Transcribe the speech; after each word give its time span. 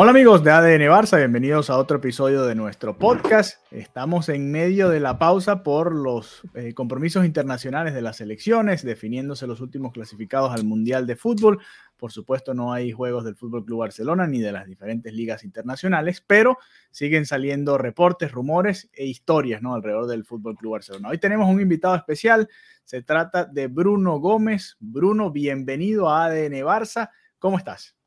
Hola 0.00 0.10
amigos 0.10 0.44
de 0.44 0.52
ADN 0.52 0.82
Barça, 0.82 1.16
bienvenidos 1.16 1.70
a 1.70 1.76
otro 1.76 1.96
episodio 1.96 2.44
de 2.44 2.54
nuestro 2.54 2.96
podcast. 2.96 3.60
Estamos 3.72 4.28
en 4.28 4.52
medio 4.52 4.90
de 4.90 5.00
la 5.00 5.18
pausa 5.18 5.64
por 5.64 5.92
los 5.92 6.42
eh, 6.54 6.72
compromisos 6.72 7.26
internacionales 7.26 7.94
de 7.94 8.02
las 8.02 8.20
elecciones, 8.20 8.84
definiéndose 8.84 9.48
los 9.48 9.60
últimos 9.60 9.90
clasificados 9.90 10.52
al 10.52 10.62
Mundial 10.62 11.04
de 11.08 11.16
Fútbol. 11.16 11.58
Por 11.96 12.12
supuesto, 12.12 12.54
no 12.54 12.72
hay 12.72 12.92
juegos 12.92 13.24
del 13.24 13.34
Fútbol 13.34 13.64
Club 13.64 13.80
Barcelona 13.80 14.28
ni 14.28 14.38
de 14.38 14.52
las 14.52 14.68
diferentes 14.68 15.12
ligas 15.12 15.42
internacionales, 15.42 16.22
pero 16.24 16.58
siguen 16.92 17.26
saliendo 17.26 17.76
reportes, 17.76 18.30
rumores 18.30 18.88
e 18.92 19.04
historias 19.04 19.62
¿no? 19.62 19.74
alrededor 19.74 20.06
del 20.06 20.24
Fútbol 20.24 20.54
Club 20.54 20.74
Barcelona. 20.74 21.08
Hoy 21.08 21.18
tenemos 21.18 21.52
un 21.52 21.60
invitado 21.60 21.96
especial, 21.96 22.48
se 22.84 23.02
trata 23.02 23.46
de 23.46 23.66
Bruno 23.66 24.20
Gómez. 24.20 24.76
Bruno, 24.78 25.32
bienvenido 25.32 26.08
a 26.08 26.26
ADN 26.26 26.52
Barça. 26.62 27.10
¿Cómo 27.40 27.58
estás? 27.58 27.97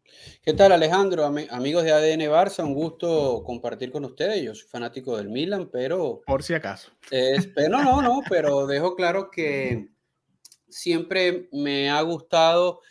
¿Qué 0.44 0.54
tal 0.54 0.72
Alejandro? 0.72 1.26
Am 1.26 1.38
amigos 1.52 1.84
de 1.84 1.92
ADN 1.92 2.22
Barça, 2.32 2.64
un 2.64 2.74
gusto 2.74 3.44
compartir 3.46 3.92
con 3.92 4.06
ustedes. 4.06 4.42
Yo 4.42 4.56
soy 4.56 4.68
fanático 4.68 5.18
del 5.18 5.30
Milan, 5.30 5.70
pero... 5.72 6.22
Por 6.26 6.44
si 6.44 6.54
acaso. 6.54 6.92
Es, 7.12 7.48
pero 7.48 7.82
no, 7.82 8.02
no, 8.02 8.22
pero 8.30 8.66
dejo 8.68 8.96
claro 8.96 9.30
que 9.30 9.90
siempre 10.68 11.48
me 11.52 11.90
ha 11.90 12.02
gustado, 12.02 12.82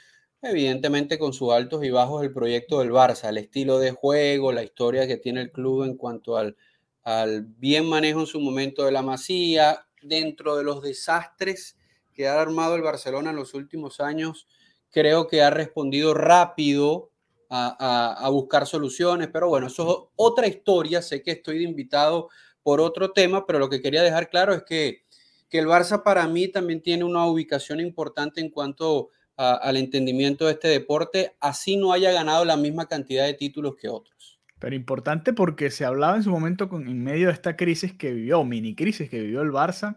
evidentemente 0.42 1.18
con 1.18 1.32
sus 1.32 1.52
altos 1.52 1.84
y 1.84 1.90
bajos, 1.90 2.22
el 2.22 2.32
proyecto 2.32 2.80
del 2.80 2.90
Barça, 2.90 3.28
el 3.28 3.38
estilo 3.38 3.78
de 3.78 3.90
juego, 3.90 4.52
la 4.52 4.62
historia 4.62 5.06
que 5.06 5.16
tiene 5.16 5.40
el 5.40 5.50
club 5.50 5.84
en 5.84 5.96
cuanto 5.96 6.36
al, 6.36 6.56
al 7.02 7.42
bien 7.42 7.86
manejo 7.86 8.20
en 8.20 8.26
su 8.26 8.40
momento 8.40 8.84
de 8.84 8.92
la 8.92 9.02
masía, 9.02 9.86
dentro 10.02 10.56
de 10.56 10.64
los 10.64 10.82
desastres 10.82 11.76
que 12.14 12.28
ha 12.28 12.40
armado 12.40 12.76
el 12.76 12.82
Barcelona 12.82 13.30
en 13.30 13.36
los 13.36 13.54
últimos 13.54 14.00
años 14.00 14.46
creo 14.90 15.28
que 15.28 15.42
ha 15.42 15.50
respondido 15.50 16.14
rápido 16.14 17.09
a, 17.50 17.76
a, 17.78 18.26
a, 18.26 18.28
buscar 18.30 18.66
soluciones, 18.66 19.28
pero 19.32 19.48
bueno, 19.48 19.66
eso 19.66 19.90
es 19.90 20.12
otra 20.16 20.46
historia, 20.46 21.02
sé 21.02 21.22
que 21.22 21.32
estoy 21.32 21.58
de 21.58 21.64
invitado 21.64 22.28
por 22.62 22.80
otro 22.80 23.12
tema, 23.12 23.44
pero 23.46 23.58
lo 23.58 23.68
que 23.68 23.82
quería 23.82 24.02
dejar 24.02 24.30
claro 24.30 24.54
es 24.54 24.62
que, 24.62 25.04
que 25.48 25.58
el 25.58 25.66
Barça 25.66 26.02
para 26.02 26.26
mí 26.28 26.48
también 26.48 26.80
tiene 26.80 27.04
una 27.04 27.26
ubicación 27.26 27.80
importante 27.80 28.40
en 28.40 28.50
cuanto 28.50 29.10
a, 29.36 29.54
al 29.54 29.76
entendimiento 29.76 30.46
de 30.46 30.52
este 30.52 30.68
deporte, 30.68 31.36
así 31.40 31.76
no 31.76 31.92
haya 31.92 32.12
ganado 32.12 32.44
la 32.44 32.56
misma 32.56 32.86
cantidad 32.86 33.26
de 33.26 33.34
títulos 33.34 33.74
que 33.76 33.88
otros. 33.88 34.38
Pero 34.60 34.76
importante 34.76 35.32
porque 35.32 35.70
se 35.70 35.84
hablaba 35.84 36.16
en 36.16 36.22
su 36.22 36.30
momento 36.30 36.68
con, 36.68 36.86
en 36.86 37.02
medio 37.02 37.28
de 37.28 37.32
esta 37.32 37.56
crisis 37.56 37.94
que 37.94 38.12
vivió, 38.12 38.44
mini 38.44 38.74
crisis 38.76 39.08
que 39.10 39.20
vivió 39.20 39.40
el 39.40 39.50
Barça, 39.50 39.96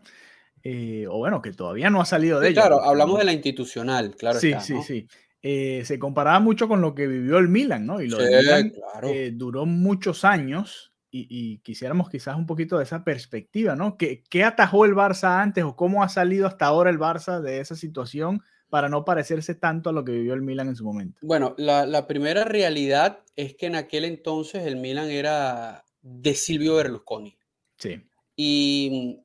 eh, 0.64 1.06
o 1.10 1.18
bueno, 1.18 1.42
que 1.42 1.52
todavía 1.52 1.90
no 1.90 2.00
ha 2.02 2.06
salido 2.06 2.40
de 2.40 2.48
sí, 2.48 2.54
ella. 2.54 2.62
Claro, 2.62 2.82
hablamos 2.82 3.20
de 3.20 3.26
la 3.26 3.34
institucional, 3.34 4.16
claro. 4.16 4.40
Sí, 4.40 4.48
está, 4.48 4.62
sí, 4.62 4.82
sí. 4.82 5.08
Eh, 5.46 5.84
se 5.86 6.00
comparaba 6.00 6.40
mucho 6.40 6.70
con 6.70 6.80
lo 6.80 6.96
que 6.96 7.06
vivió 7.06 7.38
el 7.38 7.50
Milan, 7.50 7.86
¿no? 7.86 8.02
Y 8.02 8.08
lo 8.08 8.18
Sí, 8.18 8.24
de 8.24 8.38
Milan 8.38 8.70
claro. 8.70 9.10
eh, 9.10 9.32
duró 9.36 9.66
muchos 9.66 10.24
años 10.24 10.94
y, 11.12 11.28
y, 11.30 11.58
quisiéramos 11.60 12.10
quizás 12.10 12.38
un 12.38 12.48
poquito 12.48 12.78
de 12.78 12.86
esa 12.86 13.04
perspectiva, 13.04 13.76
¿no? 13.76 13.98
¿Qué, 13.98 14.24
¿Qué 14.30 14.44
atajó 14.46 14.86
el 14.86 14.96
Barça 14.96 15.42
antes 15.42 15.64
o 15.64 15.76
cómo 15.76 16.02
ha 16.02 16.10
salido 16.10 16.48
hasta 16.48 16.66
ahora 16.66 16.90
el 16.90 16.98
Barça 16.98 17.42
de 17.42 17.60
esa 17.60 17.76
situación 17.76 18.42
para 18.70 18.90
no 18.90 19.06
parecerse 19.06 19.54
tanto 19.54 19.90
a 19.90 19.94
lo 19.94 20.04
que 20.04 20.14
vivió 20.14 20.34
el 20.34 20.42
Milan 20.42 20.70
en 20.70 20.76
su 20.76 20.86
momento? 20.86 21.20
Bueno, 21.22 21.54
la, 21.58 21.86
la 21.86 22.08
primera 22.08 22.46
realidad 22.46 23.20
es 23.36 23.54
que 23.56 23.68
en 23.68 23.76
aquel 23.76 24.06
entonces 24.06 24.66
el 24.66 24.78
Milan 24.78 25.12
era 25.12 25.84
de 26.02 26.34
Silvio 26.34 26.78
Berlusconi. 26.78 27.38
Sí. 27.78 28.02
Y 28.36 29.20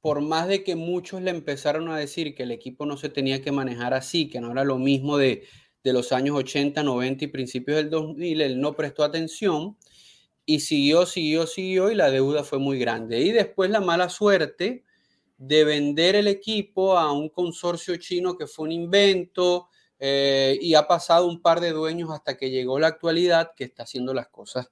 por 0.00 0.20
más 0.20 0.48
de 0.48 0.64
que 0.64 0.76
muchos 0.76 1.20
le 1.22 1.30
empezaron 1.30 1.88
a 1.88 1.98
decir 1.98 2.34
que 2.34 2.44
el 2.44 2.52
equipo 2.52 2.86
no 2.86 2.96
se 2.96 3.08
tenía 3.08 3.42
que 3.42 3.52
manejar 3.52 3.94
así, 3.94 4.28
que 4.28 4.40
no 4.40 4.52
era 4.52 4.64
lo 4.64 4.78
mismo 4.78 5.18
de, 5.18 5.44
de 5.82 5.92
los 5.92 6.12
años 6.12 6.36
80, 6.36 6.82
90 6.82 7.24
y 7.24 7.28
principios 7.28 7.76
del 7.76 7.90
2000, 7.90 8.40
él 8.40 8.60
no 8.60 8.74
prestó 8.74 9.04
atención 9.04 9.76
y 10.46 10.60
siguió, 10.60 11.06
siguió, 11.06 11.46
siguió 11.46 11.90
y 11.90 11.94
la 11.94 12.10
deuda 12.10 12.44
fue 12.44 12.58
muy 12.58 12.78
grande. 12.78 13.20
Y 13.20 13.32
después 13.32 13.70
la 13.70 13.80
mala 13.80 14.08
suerte 14.08 14.84
de 15.38 15.64
vender 15.64 16.16
el 16.16 16.28
equipo 16.28 16.98
a 16.98 17.12
un 17.12 17.28
consorcio 17.28 17.96
chino 17.96 18.36
que 18.36 18.46
fue 18.46 18.66
un 18.66 18.72
invento 18.72 19.68
eh, 19.98 20.58
y 20.60 20.74
ha 20.74 20.86
pasado 20.86 21.26
un 21.26 21.40
par 21.40 21.60
de 21.60 21.70
dueños 21.70 22.10
hasta 22.10 22.36
que 22.36 22.50
llegó 22.50 22.78
la 22.78 22.88
actualidad 22.88 23.52
que 23.56 23.64
está 23.64 23.84
haciendo 23.84 24.12
las 24.12 24.28
cosas 24.28 24.70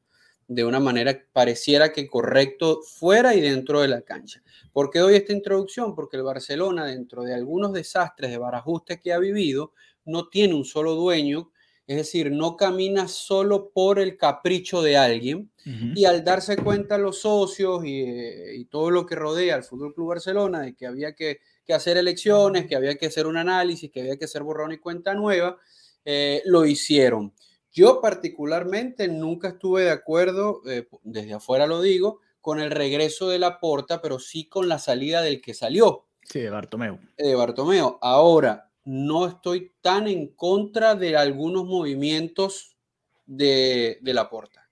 de 0.48 0.64
una 0.64 0.80
manera 0.80 1.22
pareciera 1.32 1.92
que 1.92 2.08
correcto 2.08 2.80
fuera 2.82 3.34
y 3.34 3.40
dentro 3.40 3.82
de 3.82 3.88
la 3.88 4.00
cancha. 4.00 4.42
¿Por 4.72 4.90
qué 4.90 4.98
doy 4.98 5.14
esta 5.14 5.34
introducción? 5.34 5.94
Porque 5.94 6.16
el 6.16 6.22
Barcelona, 6.22 6.86
dentro 6.86 7.22
de 7.22 7.34
algunos 7.34 7.74
desastres 7.74 8.30
de 8.30 8.38
barajuste 8.38 8.98
que 8.98 9.12
ha 9.12 9.18
vivido, 9.18 9.72
no 10.06 10.28
tiene 10.28 10.54
un 10.54 10.64
solo 10.64 10.94
dueño, 10.94 11.52
es 11.86 11.96
decir, 11.98 12.30
no 12.30 12.56
camina 12.56 13.08
solo 13.08 13.70
por 13.70 13.98
el 13.98 14.16
capricho 14.16 14.80
de 14.80 14.96
alguien. 14.96 15.50
Uh 15.66 15.70
-huh. 15.70 15.92
Y 15.96 16.04
al 16.06 16.24
darse 16.24 16.56
cuenta 16.56 16.96
los 16.96 17.20
socios 17.20 17.84
y, 17.84 18.02
y, 18.56 18.64
todo 18.66 18.90
lo 18.90 19.04
que 19.04 19.14
rodea 19.14 19.54
al 19.54 19.64
Fútbol 19.64 19.94
Club 19.94 20.08
Barcelona 20.08 20.60
de 20.62 20.74
que 20.74 20.86
había 20.86 21.14
que, 21.14 21.40
que, 21.64 21.74
hacer 21.74 21.98
elecciones, 21.98 22.66
que 22.66 22.76
había 22.76 22.96
que 22.96 23.06
hacer 23.06 23.26
un 23.26 23.36
análisis, 23.36 23.90
que 23.90 24.00
había 24.00 24.16
que 24.16 24.24
hacer 24.24 24.42
borrón 24.42 24.72
y 24.72 24.78
cuenta 24.78 25.14
nueva, 25.14 25.58
eh, 26.04 26.40
lo 26.46 26.64
hicieron. 26.64 27.34
Yo 27.78 28.00
particularmente 28.00 29.06
nunca 29.06 29.50
estuve 29.50 29.84
de 29.84 29.92
acuerdo, 29.92 30.62
eh, 30.66 30.88
desde 31.04 31.34
afuera 31.34 31.64
lo 31.68 31.80
digo, 31.80 32.18
con 32.40 32.58
el 32.58 32.72
regreso 32.72 33.28
de 33.28 33.38
la 33.38 33.60
porta, 33.60 34.02
pero 34.02 34.18
sí 34.18 34.48
con 34.48 34.68
la 34.68 34.80
salida 34.80 35.22
del 35.22 35.40
que 35.40 35.54
salió. 35.54 36.08
Sí, 36.24 36.40
de 36.40 36.50
Bartomeu. 36.50 36.98
De 37.16 37.36
Bartomeu. 37.36 37.96
Ahora, 38.00 38.72
no 38.84 39.28
estoy 39.28 39.74
tan 39.80 40.08
en 40.08 40.34
contra 40.34 40.96
de 40.96 41.16
algunos 41.16 41.66
movimientos 41.66 42.76
de, 43.26 43.98
de 44.02 44.12
la 44.12 44.28
porta. 44.28 44.68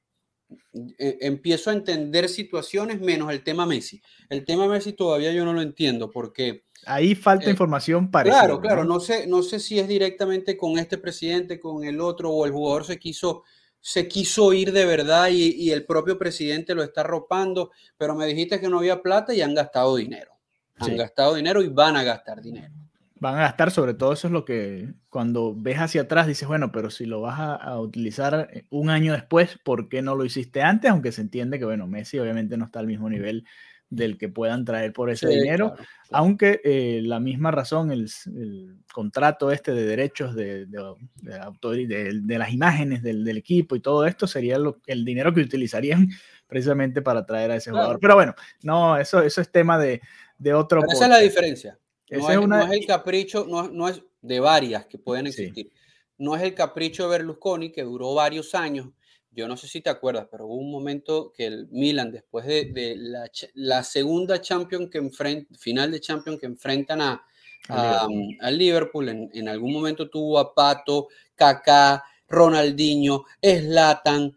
Eh, 0.99 1.19
empiezo 1.21 1.71
a 1.71 1.75
entender 1.75 2.29
situaciones 2.29 3.01
menos 3.01 3.31
el 3.31 3.45
tema 3.45 3.67
Messi. 3.67 4.03
El 4.29 4.45
tema 4.45 4.67
Messi 4.67 4.95
todavía 4.95 5.31
yo 5.31 5.45
no 5.45 5.53
lo 5.53 5.63
entiendo 5.63 6.11
porque... 6.11 6.66
Ahí 6.85 7.15
falta 7.15 7.47
eh, 7.47 7.51
información 7.51 8.11
parecida. 8.11 8.41
Claro, 8.41 8.61
claro, 8.61 8.85
¿no? 8.85 8.95
no, 8.95 9.01
sé, 9.01 9.27
no 9.27 9.43
sé 9.43 9.59
si 9.59 9.79
es 9.79 9.89
directamente 9.89 10.57
con 10.57 10.79
este 10.79 10.99
presidente, 10.99 11.59
con 11.59 11.85
el 11.85 12.01
otro, 12.01 12.31
o 12.31 12.47
el 12.47 12.53
jugador 12.53 12.85
se 12.85 12.99
quiso, 12.99 13.43
se 13.81 14.07
quiso 14.07 14.53
ir 14.53 14.73
de 14.73 14.85
verdad 14.85 15.29
y, 15.31 15.55
y 15.55 15.71
el 15.71 15.85
propio 15.85 16.19
presidente 16.19 16.75
lo 16.75 16.83
está 16.83 17.01
arropando, 17.01 17.71
pero 17.97 18.15
me 18.15 18.27
dijiste 18.27 18.61
que 18.61 18.69
no 18.69 18.79
había 18.79 19.03
plata 19.03 19.35
y 19.35 19.43
han 19.43 19.55
gastado 19.55 19.97
dinero. 19.97 20.33
Han 20.79 20.91
sí. 20.91 20.97
gastado 20.97 21.35
dinero 21.35 21.63
y 21.63 21.69
van 21.69 21.97
a 21.97 22.05
gastar 22.05 22.43
dinero. 22.43 22.73
Van 23.19 23.37
a 23.37 23.41
gastar, 23.41 23.71
sobre 23.71 23.95
todo 23.95 24.13
eso 24.13 24.27
es 24.27 24.33
lo 24.33 24.45
que 24.45 24.93
cuando 25.09 25.55
ves 25.57 25.79
hacia 25.79 26.03
atrás 26.03 26.27
dices, 26.27 26.47
bueno, 26.47 26.71
pero 26.71 26.91
si 26.91 27.07
lo 27.07 27.23
vas 27.23 27.41
a, 27.41 27.55
a, 27.55 27.81
utilizar 27.81 28.51
un 28.69 28.91
año 28.91 29.15
después, 29.15 29.59
¿por 29.65 29.89
qué 29.89 30.03
no 30.03 30.15
lo 30.15 30.27
hiciste 30.27 30.61
antes? 30.61 30.91
Aunque 30.91 31.13
se 31.13 31.23
entiende 31.23 31.59
que, 31.59 31.65
bueno, 31.65 31.87
Messi 31.87 32.19
obviamente 32.19 32.59
no 32.59 32.67
está 32.67 32.81
al 32.81 32.87
mismo 32.87 33.09
nivel 33.09 33.47
del 33.89 34.19
que 34.19 34.29
puedan 34.29 34.65
traer 34.65 34.93
por 34.93 35.11
ese 35.11 35.29
sí, 35.29 35.35
dinero, 35.35 35.69
claro, 35.69 35.89
claro. 36.09 36.25
aunque 36.25 36.61
eh, 36.65 37.01
la 37.05 37.21
misma 37.21 37.51
razón, 37.51 37.93
el, 37.93 38.09
el, 38.27 38.77
contrato 38.93 39.51
este 39.53 39.73
de 39.73 39.85
derechos 39.85 40.35
de, 40.35 40.67
de, 40.67 40.95
de, 41.23 41.39
autor, 41.39 41.77
de, 41.77 42.21
de 42.21 42.39
las 42.39 42.53
imágenes 42.53 43.03
del, 43.03 43.25
del, 43.25 43.37
equipo 43.37 43.77
y 43.77 43.81
todo 43.81 44.07
esto 44.07 44.27
sería 44.27 44.59
lo, 44.59 44.81
el 44.87 45.05
dinero 45.05 45.33
que 45.33 45.41
utilizarían 45.41 46.09
precisamente 46.49 47.03
para 47.03 47.25
traer 47.25 47.51
a 47.53 47.57
ese 47.57 47.71
claro. 47.71 47.85
jugador. 47.85 48.01
Pero 48.01 48.15
bueno, 48.15 48.35
no, 48.63 48.97
eso, 48.97 49.23
eso 49.23 49.41
es 49.41 49.51
tema 49.51 49.79
de, 49.79 50.01
de 50.39 50.55
otro. 50.55 50.81
Pero 50.81 50.93
esa 50.93 51.05
es 51.05 51.11
la 51.11 51.19
diferencia. 51.19 51.79
No 52.11 52.31
es, 52.31 52.39
una... 52.39 52.59
no 52.59 52.73
es, 52.73 52.81
el 52.81 52.87
capricho, 52.87 53.47
no, 53.49 53.69
no, 53.69 53.89
es 53.89 54.03
de 54.23 54.41
varias 54.41 54.87
que 54.87 54.99
pueden 54.99 55.27
existir. 55.27 55.67
Sí. 55.67 55.73
No 56.19 56.37
es 56.37 56.43
el 56.43 56.55
capricho 56.55 57.05
de 57.05 57.19
Berlusconi, 57.19 57.73
que 57.73 57.83
duró 57.83 58.15
varios 58.15 58.55
años. 58.55 58.89
Yo 59.37 59.47
no 59.47 59.57
sé 59.59 59.69
si 59.69 59.83
te 59.83 59.91
acuerdas, 59.91 60.29
pero 60.31 60.47
hubo 60.47 60.55
un 60.55 60.71
momento 60.71 61.31
que 61.37 61.45
el 61.45 61.69
Milan, 61.69 62.11
después 62.11 62.47
de, 62.47 62.65
de 62.73 62.97
la, 62.97 63.31
la, 63.53 63.85
segunda 63.85 64.41
Champions 64.41 64.89
que 64.91 64.97
enfrenta, 64.97 65.55
final 65.59 65.91
de 65.91 66.01
Champions 66.01 66.41
que 66.41 66.47
enfrentan 66.47 67.03
a, 67.03 67.23
a, 67.69 68.07
Liverpool. 68.09 68.39
a 68.41 68.51
Liverpool, 68.51 69.09
en, 69.11 69.31
en, 69.35 69.49
algún 69.51 69.75
momento 69.75 70.09
tuvo 70.09 70.39
a 70.39 70.55
Pato, 70.55 71.09
Kaká, 71.35 72.03
Ronaldinho, 72.27 73.25
Slatan, 73.43 74.35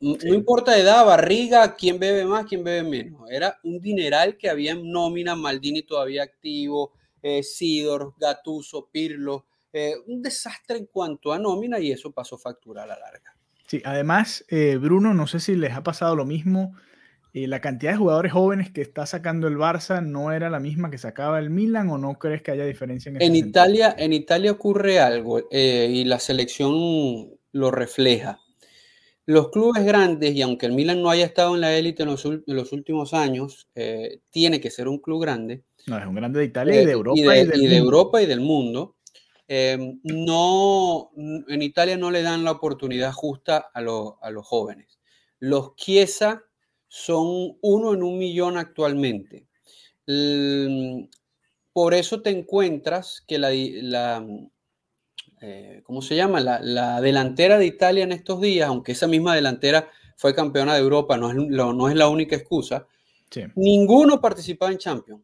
No 0.00 0.34
importa 0.34 0.78
edad, 0.78 1.04
barriga, 1.04 1.76
quién 1.76 1.98
bebe 1.98 2.24
más, 2.24 2.46
quién 2.46 2.64
bebe 2.64 2.88
menos. 2.88 3.30
Era 3.30 3.60
un 3.64 3.82
dineral 3.82 4.38
que 4.38 4.48
había 4.48 4.72
en 4.72 4.90
nómina, 4.90 5.36
Maldini 5.36 5.82
todavía 5.82 6.22
activo, 6.22 6.94
eh, 7.22 7.42
Sidor, 7.42 8.14
Gatuso, 8.16 8.88
Pirlo. 8.90 9.44
Eh, 9.74 9.94
un 10.06 10.22
desastre 10.22 10.78
en 10.78 10.86
cuanto 10.86 11.34
a 11.34 11.38
nómina 11.38 11.78
y 11.78 11.92
eso 11.92 12.12
pasó 12.12 12.38
factura 12.38 12.84
a 12.84 12.86
la 12.86 12.98
larga. 12.98 13.36
Sí, 13.72 13.82
además, 13.84 14.44
eh, 14.48 14.76
Bruno, 14.76 15.14
no 15.14 15.26
sé 15.26 15.40
si 15.40 15.56
les 15.56 15.72
ha 15.72 15.82
pasado 15.82 16.14
lo 16.16 16.24
mismo. 16.26 16.74
la 17.32 17.60
cantidad 17.60 17.92
de 17.92 17.98
jugadores 17.98 18.32
jóvenes 18.32 18.70
que 18.70 18.82
está 18.82 19.06
sacando 19.06 19.48
el 19.48 19.56
Barça 19.56 20.04
no 20.04 20.32
era 20.32 20.50
la 20.50 20.60
misma 20.60 20.90
que 20.90 20.98
sacaba 20.98 21.38
el 21.38 21.48
Milan 21.48 21.88
o 21.88 21.96
no 21.96 22.18
crees 22.18 22.42
que 22.42 22.50
haya 22.50 22.66
diferencia 22.66 23.10
en 23.10 23.22
En 23.22 23.34
Italia, 23.34 23.94
en 23.96 24.12
Italia 24.12 24.52
ocurre 24.52 25.00
algo 25.00 25.48
y 25.50 26.04
la 26.04 26.18
selección 26.18 27.30
lo 27.52 27.70
refleja 27.70 28.38
los 29.26 29.50
clubes 29.50 29.84
grandes, 29.84 30.34
y 30.34 30.42
aunque 30.42 30.66
el 30.66 30.72
Milan 30.72 31.00
no 31.00 31.10
haya 31.10 31.24
estado 31.24 31.54
en 31.54 31.60
la 31.60 31.76
élite 31.76 32.02
en 32.02 32.08
los, 32.08 32.72
últimos 32.72 33.14
años, 33.14 33.68
eh, 33.74 34.20
tiene 34.30 34.60
que 34.60 34.70
ser 34.70 34.88
un 34.88 34.98
club 34.98 35.22
grande. 35.22 35.62
No, 35.86 35.98
es 35.98 36.06
un 36.06 36.14
grande 36.14 36.40
de 36.40 36.46
Italia 36.46 36.74
y 36.74 36.84
de 36.84 36.90
eh, 36.90 36.94
Europa. 36.94 37.20
Y 37.20 37.22
de, 37.22 37.76
Europa 37.76 38.22
y 38.22 38.26
del 38.26 38.40
mundo. 38.40 38.96
Eh, 39.48 39.98
no, 40.04 41.10
en 41.14 41.62
Italia 41.62 41.96
no 41.96 42.10
le 42.10 42.22
dan 42.22 42.44
la 42.44 42.52
oportunidad 42.52 43.12
justa 43.12 43.70
a, 43.74 43.80
a 43.80 44.30
los 44.30 44.46
jóvenes. 44.46 45.00
Los 45.38 45.74
Chiesa 45.76 46.44
son 46.88 47.56
uno 47.62 47.94
en 47.94 48.02
un 48.02 48.18
millón 48.18 48.58
actualmente. 48.58 49.46
por 51.72 51.94
eso 51.94 52.20
te 52.20 52.30
encuentras 52.30 53.24
que 53.26 53.38
la, 53.38 53.50
la, 53.50 54.26
eh, 55.40 55.80
¿cómo 55.84 56.02
se 56.02 56.16
llama? 56.16 56.40
La, 56.40 57.00
delantera 57.00 57.58
de 57.58 57.64
Italia 57.66 58.04
en 58.04 58.12
estos 58.12 58.42
días, 58.42 58.68
aunque 58.68 58.92
esa 58.92 59.06
misma 59.06 59.34
delantera 59.34 59.90
fue 60.18 60.34
campeona 60.34 60.74
de 60.74 60.80
Europa, 60.80 61.16
no 61.16 61.30
es, 61.30 61.36
no 61.36 61.88
es 61.88 61.96
la 61.96 62.08
única 62.08 62.36
excusa, 62.36 62.86
ninguno 63.56 64.20
participaba 64.20 64.70
en 64.70 64.78
Champions. 64.78 65.22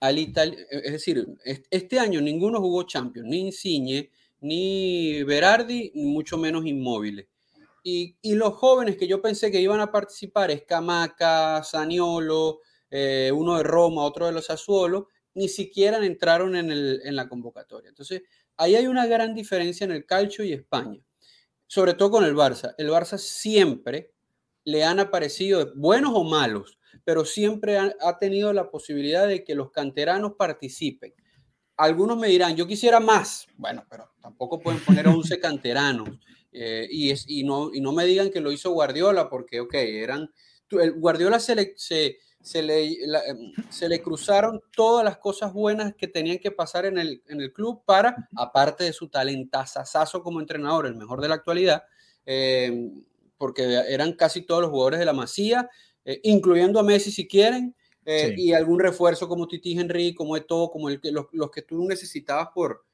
Al 0.00 0.18
es 0.18 0.92
decir, 0.92 1.26
este 1.44 1.98
año 1.98 2.20
ninguno 2.20 2.60
jugó 2.60 2.84
Champions, 2.84 3.28
ni 3.28 3.38
Insigne, 3.40 4.10
ni 4.40 5.22
Berardi, 5.24 5.92
mucho 5.94 6.38
menos 6.38 6.64
Inmóviles. 6.64 7.26
Y, 7.82 8.16
los 8.34 8.54
jóvenes 8.54 8.96
que 8.96 9.06
yo 9.06 9.22
pensé 9.22 9.50
que 9.50 9.60
iban 9.60 9.80
a 9.80 9.90
participar, 9.92 10.50
Escamaca, 10.50 11.62
Saniolo, 11.62 12.60
eh, 12.90 13.30
uno 13.34 13.56
de 13.56 13.62
Roma, 13.62 14.02
otro 14.02 14.26
de 14.26 14.32
los 14.32 14.50
Azuolos, 14.50 15.04
ni 15.34 15.48
siquiera 15.48 16.04
entraron 16.04 16.56
en, 16.56 16.70
en 16.70 17.16
la 17.16 17.28
convocatoria. 17.28 17.88
Entonces, 17.88 18.22
Ahí 18.60 18.76
hay 18.76 18.86
una 18.86 19.06
gran 19.06 19.34
diferencia 19.34 19.86
en 19.86 19.92
el 19.92 20.04
calcio 20.04 20.44
y 20.44 20.52
España, 20.52 21.00
sobre 21.66 21.94
todo 21.94 22.10
con 22.10 22.24
el 22.24 22.34
Barça. 22.34 22.74
El 22.76 22.90
Barça 22.90 23.16
siempre 23.16 24.12
le 24.64 24.84
han 24.84 25.00
aparecido, 25.00 25.72
buenos 25.74 26.12
o 26.14 26.24
malos, 26.24 26.78
pero 27.04 27.24
siempre 27.24 27.78
ha, 27.78 28.18
tenido 28.18 28.52
la 28.52 28.70
posibilidad 28.70 29.26
de 29.26 29.44
que 29.44 29.54
los 29.54 29.70
canteranos 29.70 30.34
participen. 30.38 31.14
Algunos 31.76 32.18
me 32.18 32.28
dirán, 32.28 32.56
yo 32.56 32.66
quisiera 32.66 33.00
más. 33.00 33.46
Bueno, 33.56 33.84
pero 33.88 34.10
tampoco 34.20 34.60
pueden 34.60 34.80
poner 34.80 35.08
11 35.08 35.38
canteranos. 35.40 36.08
Eh, 36.52 36.86
y, 36.90 37.10
es, 37.10 37.24
y, 37.28 37.44
no, 37.44 37.72
y 37.72 37.80
no 37.80 37.92
me 37.92 38.04
digan 38.04 38.30
que 38.30 38.40
lo 38.40 38.52
hizo 38.52 38.70
Guardiola, 38.70 39.28
porque, 39.28 39.60
ok, 39.60 39.74
eran. 39.74 40.30
El 40.70 40.92
Guardiola 40.92 41.40
se, 41.40 41.74
se, 41.76 42.18
se 42.42 42.62
le, 42.62 42.84
em, 42.84 43.52
se 43.68 43.88
le 43.88 44.00
cruzaron 44.00 44.60
todas 44.74 45.04
las 45.04 45.18
cosas 45.18 45.52
buenas 45.52 45.94
que 45.94 46.08
tenían 46.08 46.38
que 46.38 46.50
pasar 46.50 46.86
en 46.86 46.98
el, 46.98 47.22
en 47.28 47.40
el 47.40 47.52
club 47.52 47.82
para, 47.84 48.28
aparte 48.36 48.84
de 48.84 48.92
su 48.92 49.08
talentazazazo 49.08 50.22
como 50.22 50.40
entrenador, 50.40 50.86
el 50.86 50.96
mejor 50.96 51.20
de 51.20 51.28
la 51.28 51.34
actualidad, 51.34 51.82
em, 52.24 53.04
porque 53.36 53.62
eran 53.88 54.12
casi 54.12 54.42
todos 54.42 54.62
los 54.62 54.70
jugadores 54.70 55.00
de 55.00 55.06
la 55.06 55.12
Masía, 55.12 55.68
eh, 56.04 56.20
incluyendo 56.24 56.80
a 56.80 56.82
Messi 56.82 57.10
si 57.10 57.26
quieren, 57.26 57.74
eh, 58.06 58.34
y 58.36 58.52
algún 58.52 58.80
refuerzo 58.80 59.28
como 59.28 59.46
Titi 59.46 59.78
Henry, 59.78 60.14
como 60.14 60.36
Eto, 60.36 60.70
como 60.70 60.88
el, 60.88 61.00
los, 61.04 61.26
los 61.32 61.50
que 61.50 61.62
tú 61.62 61.86
necesitabas 61.86 62.48
por, 62.54 62.84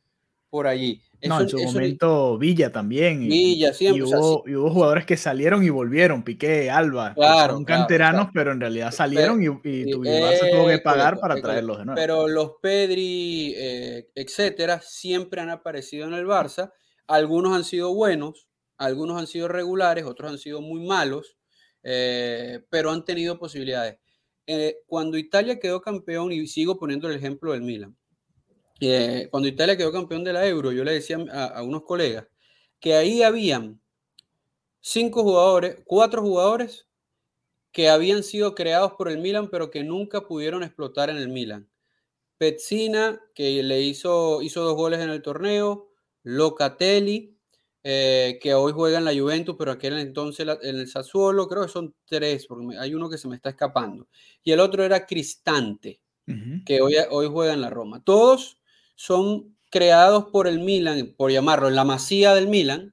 por 0.50 0.66
allí. 0.66 1.02
no, 1.22 1.40
en 1.40 1.48
su 1.48 1.58
momento 1.58 2.38
Villa 2.38 2.72
también. 2.72 3.28
Villa, 3.28 3.72
siempre. 3.72 4.00
Y 4.00 4.02
hubo, 4.02 4.44
y 4.46 4.54
hubo, 4.54 4.70
jugadores 4.70 5.06
que 5.06 5.16
salieron 5.16 5.62
y 5.64 5.70
volvieron, 5.70 6.22
Piqué, 6.22 6.70
Alba, 6.70 7.14
claro, 7.14 7.54
son 7.54 7.64
canteranos, 7.64 8.28
pero 8.32 8.52
en 8.52 8.60
realidad 8.60 8.90
salieron 8.90 9.42
y, 9.42 9.46
y, 9.46 9.90
tuvo 9.90 10.02
que 10.02 10.80
pagar 10.82 11.18
para 11.18 11.40
traerlos 11.40 11.78
de 11.78 11.84
nuevo. 11.84 12.00
Pero 12.00 12.28
los 12.28 12.52
Pedri, 12.60 13.54
eh, 13.56 14.08
etcétera, 14.14 14.80
siempre 14.82 15.40
han 15.40 15.50
aparecido 15.50 16.06
en 16.06 16.14
el 16.14 16.26
Barça. 16.26 16.72
Algunos 17.06 17.54
han 17.54 17.64
sido 17.64 17.94
buenos, 17.94 18.48
algunos 18.78 19.20
han 19.20 19.26
sido 19.26 19.48
regulares, 19.48 20.04
otros 20.04 20.32
han 20.32 20.38
sido 20.38 20.60
muy 20.60 20.84
malos, 20.84 21.36
eh, 21.88 22.64
pero 22.68 22.90
han 22.90 23.04
tenido 23.04 23.38
posibilidades. 23.38 23.96
Eh, 24.44 24.78
cuando 24.88 25.16
Italia 25.16 25.60
quedó 25.60 25.80
campeón, 25.80 26.32
y 26.32 26.44
sigo 26.48 26.80
poniendo 26.80 27.08
el 27.08 27.14
ejemplo 27.14 27.52
del 27.52 27.62
Milan, 27.62 27.96
cuando 29.30 29.48
Italia 29.48 29.76
quedó 29.76 29.92
campeón 29.92 30.24
de 30.24 30.32
la 30.32 30.46
Euro, 30.46 30.72
yo 30.72 30.82
le 30.82 30.92
decía 30.92 31.16
a, 31.32 31.62
unos 31.62 31.82
colegas 31.82 32.26
que 32.80 32.94
ahí 32.94 33.22
habían 33.22 33.80
cinco 34.80 35.22
jugadores, 35.22 35.78
cuatro 35.86 36.22
jugadores 36.22 36.86
que 37.70 37.88
habían 37.88 38.24
sido 38.24 38.56
creados 38.56 38.94
por 38.94 39.08
el 39.08 39.18
Milan, 39.18 39.48
pero 39.48 39.70
que 39.70 39.84
nunca 39.84 40.22
pudieron 40.22 40.64
explotar 40.64 41.08
en 41.08 41.18
el 41.18 41.28
Milan. 41.28 41.68
Pezzina, 42.36 43.20
que 43.32 43.62
le 43.62 43.80
hizo, 43.82 44.42
hizo 44.42 44.62
dos 44.62 44.74
goles 44.74 45.00
en 45.00 45.10
el 45.10 45.22
torneo, 45.22 45.88
Locatelli, 46.24 47.35
eh, 47.88 48.40
que 48.42 48.52
hoy 48.52 48.72
juega 48.72 48.98
en 48.98 49.04
la 49.04 49.14
Juventus, 49.14 49.54
pero 49.56 49.70
aquel 49.70 49.96
entonces 49.98 50.44
en 50.60 50.76
el 50.76 50.88
Sassuolo, 50.88 51.46
creo 51.46 51.62
que 51.62 51.68
son 51.68 51.94
tres, 52.04 52.44
porque 52.48 52.76
hay 52.76 52.92
uno 52.92 53.08
que 53.08 53.16
se 53.16 53.28
me 53.28 53.36
está 53.36 53.50
escapando. 53.50 54.08
Y 54.42 54.50
el 54.50 54.58
otro 54.58 54.82
era 54.82 55.06
Cristante, 55.06 56.00
que 56.64 56.80
hoy, 56.80 56.96
hoy 57.10 57.28
juega 57.30 57.52
en 57.52 57.60
la 57.60 57.70
Roma. 57.70 58.02
Todos 58.02 58.58
son 58.96 59.54
creados 59.70 60.24
por 60.32 60.48
el 60.48 60.58
Milan, 60.58 61.14
por 61.16 61.30
llamarlo, 61.30 61.68
en 61.68 61.76
la 61.76 61.84
masía 61.84 62.34
del 62.34 62.48
Milan, 62.48 62.92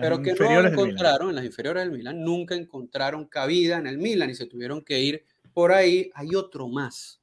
pero 0.00 0.22
que 0.22 0.32
no 0.32 0.68
encontraron, 0.68 1.28
en 1.28 1.34
las 1.34 1.44
inferiores 1.44 1.82
del 1.82 1.92
Milan, 1.92 2.24
nunca 2.24 2.54
encontraron 2.54 3.26
cabida 3.26 3.76
en 3.76 3.86
el 3.86 3.98
Milan 3.98 4.30
y 4.30 4.34
se 4.34 4.46
tuvieron 4.46 4.82
que 4.82 5.00
ir 5.00 5.22
por 5.52 5.70
ahí. 5.70 6.10
Hay 6.14 6.34
otro 6.34 6.66
más. 6.68 7.20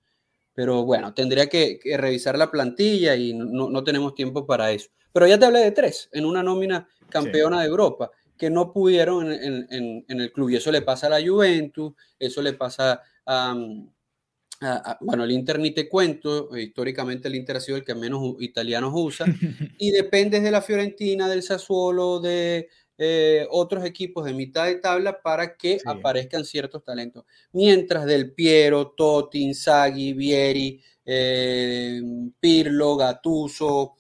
Pero 0.53 0.83
bueno, 0.83 1.15
tendría 1.15 1.47
que, 1.47 1.79
revisar 1.97 2.37
la 2.37 2.51
plantilla 2.51 3.15
y 3.15 3.33
no, 3.33 3.83
tenemos 3.83 4.13
tiempo 4.13 4.45
para 4.45 4.71
eso. 4.71 4.91
Pero 5.13 5.27
ya 5.27 5.37
te 5.37 5.45
hablé 5.45 5.59
de 5.59 5.71
tres 5.71 6.09
en 6.11 6.25
una 6.25 6.43
nómina 6.43 6.87
campeona 7.09 7.61
de 7.61 7.67
Europa 7.67 8.11
que 8.37 8.49
no 8.49 8.73
pudieron 8.73 9.31
en, 9.31 10.05
el 10.07 10.31
club. 10.31 10.49
Y 10.49 10.55
eso 10.55 10.71
le 10.71 10.81
pasa 10.81 11.07
a 11.07 11.11
la 11.11 11.21
Juventus, 11.21 11.93
eso 12.17 12.41
le 12.41 12.53
pasa 12.53 13.01
a, 13.25 13.55
ah, 14.61 14.97
bueno, 15.01 15.25
el 15.25 15.31
Inter 15.31 15.59
ni 15.59 15.71
te 15.71 15.87
cuento, 15.87 16.57
históricamente 16.57 17.27
el 17.27 17.35
Inter 17.35 17.57
ha 17.57 17.59
sido 17.59 17.77
el 17.77 17.85
que 17.85 17.93
menos 17.93 18.35
italianos 18.39 18.93
usa, 18.95 19.25
y 19.77 19.91
depende 19.91 20.39
de 20.39 20.49
la 20.49 20.63
Fiorentina, 20.63 21.29
del 21.29 21.43
Sassuolo, 21.43 22.19
de 22.19 22.67
eh, 22.97 23.47
otros 23.49 23.85
equipos 23.85 24.25
de 24.25 24.33
mitad 24.33 24.65
de 24.65 24.75
tabla 24.75 25.21
para 25.21 25.55
que 25.55 25.79
aparezcan 25.85 26.45
ciertos 26.45 26.83
talentos. 26.83 27.25
Mientras 27.51 28.05
del 28.05 28.33
Piero, 28.33 28.91
Totti, 28.91 29.41
Inzaghi, 29.41 30.13
Vieri, 30.13 30.81
eh, 31.05 32.01
Pirlo, 32.39 32.95
Gattuso, 32.95 33.97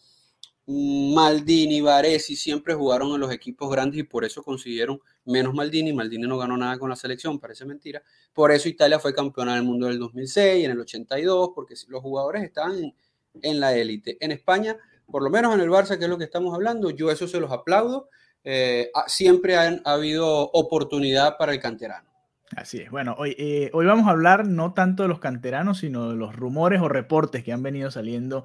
Maldini, 1.13 1.81
Varesi 1.81 2.35
siempre 2.35 2.73
jugaron 2.73 3.13
en 3.13 3.19
los 3.19 3.31
equipos 3.31 3.69
grandes 3.69 3.99
y 3.99 4.03
por 4.03 4.23
eso 4.23 4.43
consiguieron 4.43 4.99
menos 5.25 5.53
Maldini. 5.53 5.93
Maldini 5.93 6.27
no 6.27 6.37
ganó 6.37 6.55
nada 6.57 6.77
con 6.77 6.89
la 6.89 6.95
selección, 6.95 7.39
parece 7.39 7.65
mentira. 7.65 8.01
Por 8.33 8.51
eso 8.51 8.69
Italia 8.69 8.99
fue 8.99 9.13
campeona 9.13 9.55
del 9.55 9.63
mundo 9.63 9.87
del 9.87 9.99
2006 9.99 10.61
y 10.61 10.65
en 10.65 10.71
el 10.71 10.79
82, 10.79 11.51
porque 11.53 11.75
los 11.87 12.01
jugadores 12.01 12.43
estaban 12.43 12.93
en, 13.41 13.59
la 13.59 13.75
élite. 13.75 14.17
En 14.19 14.31
España, 14.31 14.77
por 15.05 15.23
lo 15.23 15.29
menos 15.29 15.53
en 15.53 15.61
el 15.61 15.69
Barça, 15.69 15.97
que 15.97 16.05
es 16.05 16.09
lo 16.09 16.17
que 16.17 16.25
estamos 16.25 16.53
hablando, 16.53 16.89
yo 16.89 17.11
eso 17.11 17.27
se 17.27 17.39
los 17.39 17.51
aplaudo. 17.51 18.09
Eh, 18.43 18.91
siempre 19.07 19.55
ha, 19.55 19.81
habido 19.85 20.49
oportunidad 20.51 21.37
para 21.37 21.53
el 21.53 21.59
canterano. 21.59 22.09
Así 22.55 22.79
es. 22.79 22.91
Bueno, 22.91 23.15
hoy, 23.17 23.35
eh, 23.37 23.69
hoy 23.73 23.85
vamos 23.85 24.07
a 24.07 24.11
hablar 24.11 24.47
no 24.47 24.73
tanto 24.73 25.03
de 25.03 25.09
los 25.09 25.19
canteranos, 25.19 25.79
sino 25.79 26.09
de 26.09 26.15
los 26.15 26.35
rumores 26.35 26.81
o 26.81 26.89
reportes 26.89 27.43
que 27.43 27.53
han 27.53 27.63
venido 27.63 27.91
saliendo 27.91 28.43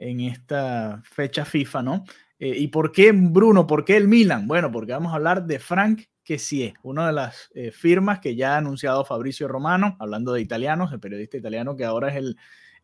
en 0.00 0.20
esta 0.20 1.02
fecha 1.04 1.44
FIFA, 1.44 1.82
¿no? 1.82 2.04
Eh, 2.38 2.54
¿Y 2.56 2.68
por 2.68 2.90
qué 2.90 3.12
Bruno? 3.12 3.66
¿Por 3.66 3.84
qué 3.84 3.96
el 3.96 4.08
Milan? 4.08 4.48
Bueno, 4.48 4.72
porque 4.72 4.92
vamos 4.92 5.12
a 5.12 5.16
hablar 5.16 5.44
de 5.44 5.58
Frank 5.58 6.02
Kessie, 6.24 6.74
una 6.82 7.06
de 7.06 7.12
las 7.12 7.50
eh, 7.54 7.70
firmas 7.70 8.18
que 8.18 8.34
ya 8.34 8.54
ha 8.54 8.56
anunciado 8.56 9.04
Fabricio 9.04 9.46
Romano, 9.46 9.96
hablando 10.00 10.32
de 10.32 10.40
italianos, 10.40 10.92
el 10.92 11.00
periodista 11.00 11.36
italiano 11.36 11.76
que 11.76 11.84
ahora 11.84 12.08
es 12.08 12.16
el, 12.16 12.36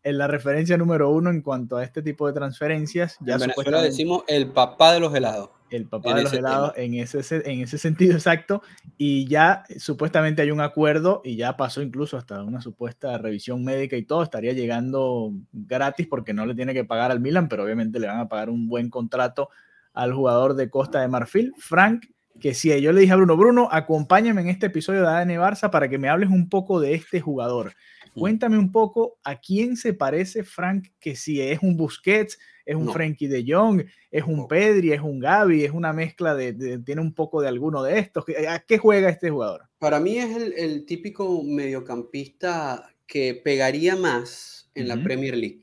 la 0.03 0.27
referencia 0.27 0.77
número 0.77 1.11
uno 1.11 1.31
en 1.31 1.41
cuanto 1.41 1.79
a 1.79 1.85
este 1.85 2.03
tipo 2.03 2.27
de 2.27 2.35
transferencias. 2.35 3.17
Ya 3.21 3.35
en 3.35 3.41
Venezuela 3.41 3.81
decimos 3.81 4.25
el 4.29 4.53
papá 4.53 4.93
de 4.93 5.01
los 5.01 5.15
helados 5.15 5.56
el 5.71 5.87
papá 5.87 6.15
de 6.15 6.23
los 6.25 6.33
helados 6.33 6.73
en 6.77 6.95
ese, 6.95 7.21
en 7.51 7.61
ese 7.61 7.79
sentido 7.79 8.13
exacto. 8.15 8.63
Y 8.97 9.27
ya 9.27 9.65
supuestamente 9.79 10.43
hay 10.43 10.51
un 10.51 10.61
acuerdo 10.61 11.23
y 11.25 11.37
ya 11.37 11.57
pasó 11.57 11.83
incluso 11.83 12.17
hasta 12.17 12.43
una 12.43 12.61
supuesta 12.61 13.19
revisión 13.19 13.65
médica 13.65 13.97
y 13.97 14.05
todo. 14.05 14.23
Estaría 14.23 14.53
llegando 14.53 15.33
gratis 15.53 16.07
porque 16.07 16.33
no 16.33 16.47
le 16.47 16.55
tiene 16.55 16.75
que 16.75 16.85
pagar 16.85 17.11
al 17.11 17.21
Milan, 17.21 17.49
pero 17.49 17.65
obviamente 17.65 17.99
le 17.99 18.07
van 18.07 18.21
a 18.21 18.29
pagar 18.29 18.51
un 18.51 18.69
buen 18.69 18.91
contrato 18.91 19.49
al 19.93 20.13
jugador 20.13 20.55
de 20.55 20.69
Costa 20.69 21.01
de 21.01 21.09
Marfil, 21.09 21.55
Frank 21.59 22.07
que 22.41 22.55
si 22.55 22.81
yo 22.81 22.93
le 22.93 23.01
dije 23.01 23.13
a 23.13 23.17
Bruno, 23.17 23.37
Bruno, 23.37 23.69
acompáñame 23.71 24.43
en 24.43 24.49
este 24.49 24.67
episodio 24.67 25.03
de 25.03 25.09
ADN 25.09 25.31
Barça 25.41 25.71
para 25.71 25.89
que 25.89 25.99
me 25.99 26.09
hables 26.09 26.31
un 26.31 26.49
poco 26.49 26.81
de 26.81 26.95
este 26.95 27.21
jugador. 27.21 27.73
Cuéntame 28.19 28.59
un 28.59 28.73
poco 28.73 29.19
a 29.25 29.39
quién 29.39 29.77
se 29.77 29.93
parece 29.93 30.43
Frank, 30.43 30.89
que 30.99 31.15
si 31.15 31.41
es 31.41 31.59
un 31.63 31.77
Busquets, 31.77 32.39
es 32.65 32.75
un 32.75 32.91
Frankie 32.91 33.29
de 33.29 33.45
Jong, 33.47 33.85
es 34.11 34.25
un 34.25 34.49
Pedri, 34.49 34.93
es 34.93 35.01
un 35.01 35.21
Gaby, 35.21 35.65
es 35.65 35.71
una 35.71 35.93
mezcla 35.93 36.35
de, 36.35 36.79
tiene 36.79 37.01
un 37.03 37.15
poco 37.15 37.43
de 37.43 37.49
alguno 37.49 37.83
de 37.83 37.99
estos. 37.99 38.25
¿A 38.49 38.59
qué 38.61 38.79
juega 38.79 39.11
este 39.11 39.31
jugador? 39.31 39.69
Para 39.79 40.01
mí 40.01 40.17
es 40.19 40.35
el, 40.57 40.87
típico 40.87 41.43
mediocampista 41.45 42.89
que 43.07 43.35
pegaría 43.35 43.97
más 43.97 44.71
en 44.75 44.89
la 44.89 45.03
Premier 45.03 45.37
League. 45.37 45.63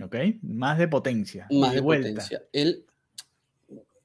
Ok, 0.00 0.14
más 0.42 0.78
de 0.78 0.86
potencia. 0.86 1.48
Más 1.50 1.74
de, 1.74 1.82
potencia. 1.82 2.44
El, 2.52 2.86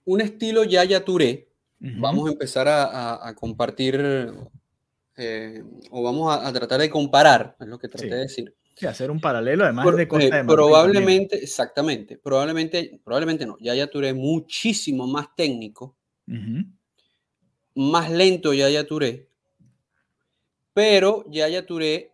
un 0.04 0.22
estilo 0.22 0.64
Yaya 0.64 1.06
Touré. 1.06 1.48
Vamos 1.80 2.30
a 2.30 2.32
empezar 2.32 2.68
a, 2.68 3.34
compartir 3.36 4.02
eh, 5.16 5.64
o 5.92 6.04
vamos 6.04 6.36
a, 6.36 6.52
tratar 6.52 6.82
de 6.82 6.90
comparar, 6.90 7.56
es 7.60 7.68
lo 7.68 7.78
que 7.78 7.88
traté 7.88 8.08
de 8.08 8.22
decir. 8.22 8.56
Sí, 8.76 8.88
hacer 8.88 9.12
un 9.12 9.22
paralelo 9.22 9.66
además 9.66 9.96
de 9.96 10.08
Costa 10.08 10.38
de 10.38 10.44
Probablemente, 10.46 11.38
exactamente, 11.38 12.18
probablemente, 12.18 13.00
probablemente 13.04 13.46
no. 13.46 13.56
Yaya 13.60 13.88
Touré 13.88 14.14
muchísimo 14.14 15.06
más 15.06 15.28
técnico, 15.36 15.96
más 17.76 18.12
lento 18.12 18.54
Yaya 18.54 18.88
Touré, 18.88 19.30
pero 20.74 21.24
Yaya 21.30 21.66
Touré 21.66 22.12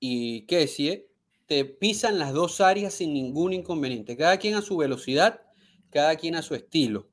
y 0.00 0.42
Kessie 0.46 1.08
te 1.46 1.64
pisan 1.64 2.18
las 2.18 2.32
dos 2.32 2.60
áreas 2.60 2.94
sin 2.94 3.14
ningún 3.14 3.52
inconveniente, 3.52 4.16
cada 4.16 4.38
quien 4.38 4.54
a 4.54 4.62
su 4.62 4.76
velocidad, 4.76 5.42
cada 5.90 6.16
quien 6.16 6.34
a 6.34 6.42
su 6.42 6.56
estilo. 6.56 7.08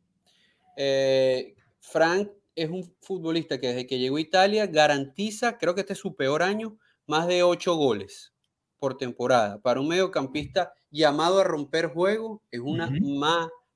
Eh, 0.76 1.56
Frank 1.80 2.30
es 2.56 2.70
un 2.70 2.96
futbolista 3.02 3.60
que 3.60 3.68
desde 3.68 3.88
que 3.88 4.00
llegó 4.00 4.18
a 4.18 4.22
Italia 4.22 4.68
garantiza, 4.68 5.58
creo 5.58 5.76
que 5.76 5.82
este 5.82 5.94
es 5.94 6.00
su 6.00 6.16
peor 6.16 6.44
año, 6.44 6.78
más 7.08 7.28
de 7.28 7.44
ocho 7.44 7.76
goles 7.76 8.34
por 8.80 8.98
temporada. 8.98 9.62
Para 9.62 9.80
un 9.80 9.88
mediocampista 9.88 10.74
llamado 10.90 11.40
a 11.40 11.44
romper 11.44 11.88
juego, 11.88 12.44
es 12.52 12.60
una 12.60 12.90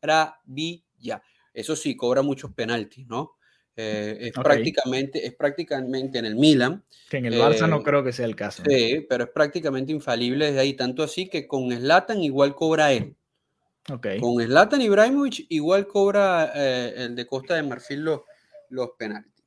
maravilla. 0.03 1.22
Eso 1.53 1.75
sí, 1.75 1.96
cobra 1.96 2.22
muchos 2.22 2.51
penaltis, 2.53 3.08
¿no? 3.08 3.38
Eh, 3.77 4.17
es, 4.27 4.32
prácticamente, 4.32 5.25
es 5.25 5.36
prácticamente 5.36 6.20
en 6.20 6.25
el 6.25 6.36
Milan. 6.36 6.84
Que 7.10 7.17
en 7.17 7.25
el 7.25 7.34
Barça 7.36 7.67
no 7.70 7.77
eh, 7.77 7.84
creo 7.84 8.03
que 8.03 8.13
sea 8.13 8.25
el 8.25 8.36
caso. 8.36 8.63
Sí, 8.65 9.05
pero 9.10 9.25
es 9.25 9.29
prácticamente 9.32 9.91
infalible 9.91 10.48
desde 10.48 10.60
ahí. 10.60 10.74
Tanto 10.74 11.03
así 11.03 11.29
que 11.29 11.48
con 11.48 11.72
Slatan 11.72 12.24
igual 12.24 12.55
cobra 12.55 12.91
él. 12.94 13.15
Okay. 13.88 14.20
Con 14.20 14.41
Zlatan 14.41 14.82
Ibrahimovic 14.82 15.46
igual 15.50 15.88
cobra 15.88 16.51
eh, 16.55 16.94
el 16.98 17.15
de 17.15 17.27
Costa 17.27 17.53
de 17.53 17.63
Marfil 17.63 18.00
los, 18.00 18.22
los 18.69 18.91
penaltis. 18.98 19.45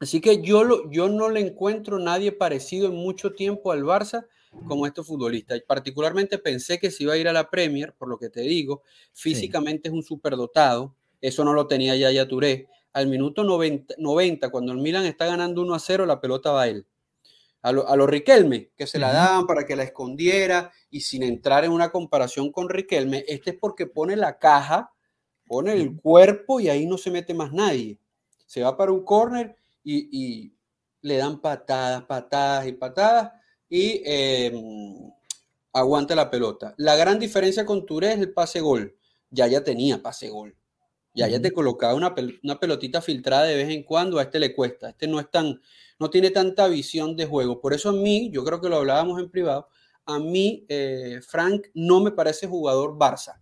Así 0.00 0.20
que 0.20 0.42
yo, 0.42 0.64
lo, 0.64 0.90
yo 0.90 1.08
no 1.08 1.30
le 1.30 1.40
encuentro 1.40 1.98
nadie 1.98 2.32
parecido 2.32 2.88
en 2.88 2.94
mucho 2.94 3.34
tiempo 3.34 3.70
al 3.70 3.84
Barça 3.84 4.26
como 4.66 4.86
este 4.86 5.02
futbolista. 5.02 5.54
Particularmente 5.66 6.38
pensé 6.38 6.78
que 6.78 6.90
se 6.90 7.04
iba 7.04 7.14
a 7.14 7.16
ir 7.16 7.28
a 7.28 7.32
la 7.32 7.50
Premier, 7.50 7.94
por 7.94 8.08
lo 8.08 8.18
que 8.18 8.28
te 8.28 8.40
digo. 8.40 8.82
Físicamente 9.12 9.88
es 9.88 9.94
un 9.94 10.02
superdotado. 10.02 10.96
Eso 11.20 11.44
no 11.44 11.52
lo 11.52 11.68
tenía 11.68 11.96
ya 11.96 12.10
ya 12.10 12.26
Touré. 12.26 12.68
Al 12.92 13.06
minuto 13.06 13.44
90, 13.44 13.94
90, 13.96 14.50
cuando 14.50 14.72
el 14.72 14.78
Milan 14.78 15.06
está 15.06 15.24
ganando 15.26 15.62
1 15.62 15.74
a 15.74 15.78
0, 15.78 16.04
la 16.04 16.20
pelota 16.20 16.50
va 16.50 16.62
a 16.62 16.68
él 16.68 16.86
a 17.62 17.72
los 17.72 18.10
Riquelme, 18.10 18.70
que 18.76 18.86
se 18.86 18.98
la 18.98 19.12
daban 19.12 19.46
para 19.46 19.64
que 19.64 19.76
la 19.76 19.84
escondiera 19.84 20.72
y 20.90 21.00
sin 21.02 21.22
entrar 21.22 21.64
en 21.64 21.70
una 21.70 21.90
comparación 21.90 22.50
con 22.50 22.68
Riquelme, 22.68 23.24
este 23.28 23.50
es 23.50 23.56
porque 23.58 23.86
pone 23.86 24.16
la 24.16 24.38
caja, 24.38 24.92
pone 25.46 25.72
el 25.72 25.96
cuerpo 25.96 26.58
y 26.58 26.68
ahí 26.68 26.86
no 26.86 26.98
se 26.98 27.12
mete 27.12 27.34
más 27.34 27.52
nadie. 27.52 27.98
Se 28.52 28.60
va 28.60 28.76
para 28.76 28.92
un 28.92 29.02
corner 29.02 29.56
y, 29.82 30.52
le 31.00 31.16
dan 31.16 31.40
patadas, 31.40 32.04
patadas 32.04 32.66
y 32.66 32.72
patadas 32.72 33.32
y 33.66 34.02
em, 34.04 35.10
aguanta 35.72 36.14
la 36.14 36.30
pelota. 36.30 36.74
La 36.76 36.94
gran 36.94 37.18
diferencia 37.18 37.64
con 37.64 37.86
Touré 37.86 38.12
es 38.12 38.18
el 38.18 38.34
pase 38.34 38.60
gol. 38.60 38.94
Ya 39.30 39.46
ya 39.46 39.64
tenía 39.64 40.02
pase 40.02 40.28
gol. 40.28 40.54
Ya 41.14 41.28
ya 41.28 41.40
te 41.40 41.50
colocaba 41.50 41.94
una, 41.94 42.14
una 42.42 42.60
pelotita 42.60 43.00
filtrada 43.00 43.44
de 43.44 43.56
vez 43.56 43.70
en 43.70 43.84
cuando, 43.84 44.18
a 44.18 44.24
este 44.24 44.38
le 44.38 44.54
cuesta. 44.54 44.90
Este 44.90 45.06
no 45.06 45.18
es 45.18 45.30
tan, 45.30 45.58
no 45.98 46.10
tiene 46.10 46.28
tanta 46.28 46.68
visión 46.68 47.16
de 47.16 47.24
juego. 47.24 47.58
Por 47.58 47.72
eso 47.72 47.88
a 47.88 47.94
mí, 47.94 48.30
yo 48.30 48.44
creo 48.44 48.60
que 48.60 48.68
lo 48.68 48.76
hablábamos 48.76 49.18
en 49.18 49.30
privado, 49.30 49.66
a 50.04 50.18
mí 50.18 50.66
eh, 50.68 51.20
Frank 51.26 51.68
no 51.72 52.00
me 52.00 52.10
parece 52.10 52.46
jugador 52.46 52.98
Barça. 52.98 53.40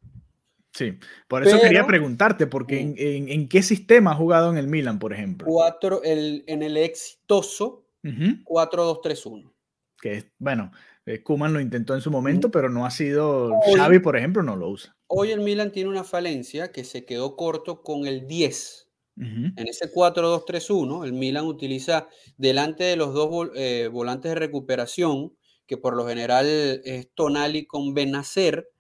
Sí, 0.72 0.98
por 1.26 1.46
eso 1.46 1.60
quería 1.60 1.86
preguntarte, 1.86 2.46
porque 2.46 2.84
mm. 2.84 2.94
en, 3.28 3.48
qué 3.48 3.62
sistema 3.62 4.12
ha 4.12 4.14
jugado 4.14 4.50
en 4.50 4.56
el 4.56 4.68
Milan, 4.68 4.98
por 4.98 5.12
ejemplo? 5.12 5.46
Cuatro, 5.48 6.02
el, 6.02 6.44
en 6.46 6.62
el 6.62 6.76
exitoso 6.76 7.86
4-2-3-1. 8.02 9.52
Que 10.00 10.30
bueno, 10.38 10.70
eh, 11.06 11.22
Kuman 11.22 11.52
lo 11.52 11.60
intentó 11.60 11.94
en 11.94 12.00
su 12.00 12.10
momento, 12.10 12.50
pero 12.50 12.68
no 12.70 12.86
ha 12.86 12.90
sido. 12.90 13.52
Xavi, 13.76 13.98
por 13.98 14.16
ejemplo, 14.16 14.42
no 14.42 14.56
lo 14.56 14.68
usa. 14.68 14.96
Hoy 15.08 15.32
el 15.32 15.40
Milan 15.40 15.72
tiene 15.72 15.90
una 15.90 16.04
falencia 16.04 16.70
que 16.72 16.84
se 16.84 17.04
quedó 17.04 17.36
corto 17.36 17.82
con 17.82 18.06
el 18.06 18.26
10. 18.26 18.86
En 19.22 19.68
ese 19.68 19.92
4-2-3-1, 19.92 21.04
el 21.04 21.12
Milan 21.12 21.44
utiliza 21.44 22.08
delante 22.38 22.84
de 22.84 22.96
los 22.96 23.12
dos 23.12 23.50
eh, 23.54 23.90
volantes 23.92 24.30
de 24.30 24.36
recuperación, 24.36 25.36
que 25.66 25.76
por 25.76 25.94
lo 25.94 26.06
general 26.06 26.46
es 26.46 27.10
Tonali 27.14 27.66
con 27.66 27.92
Benacer 27.92 28.70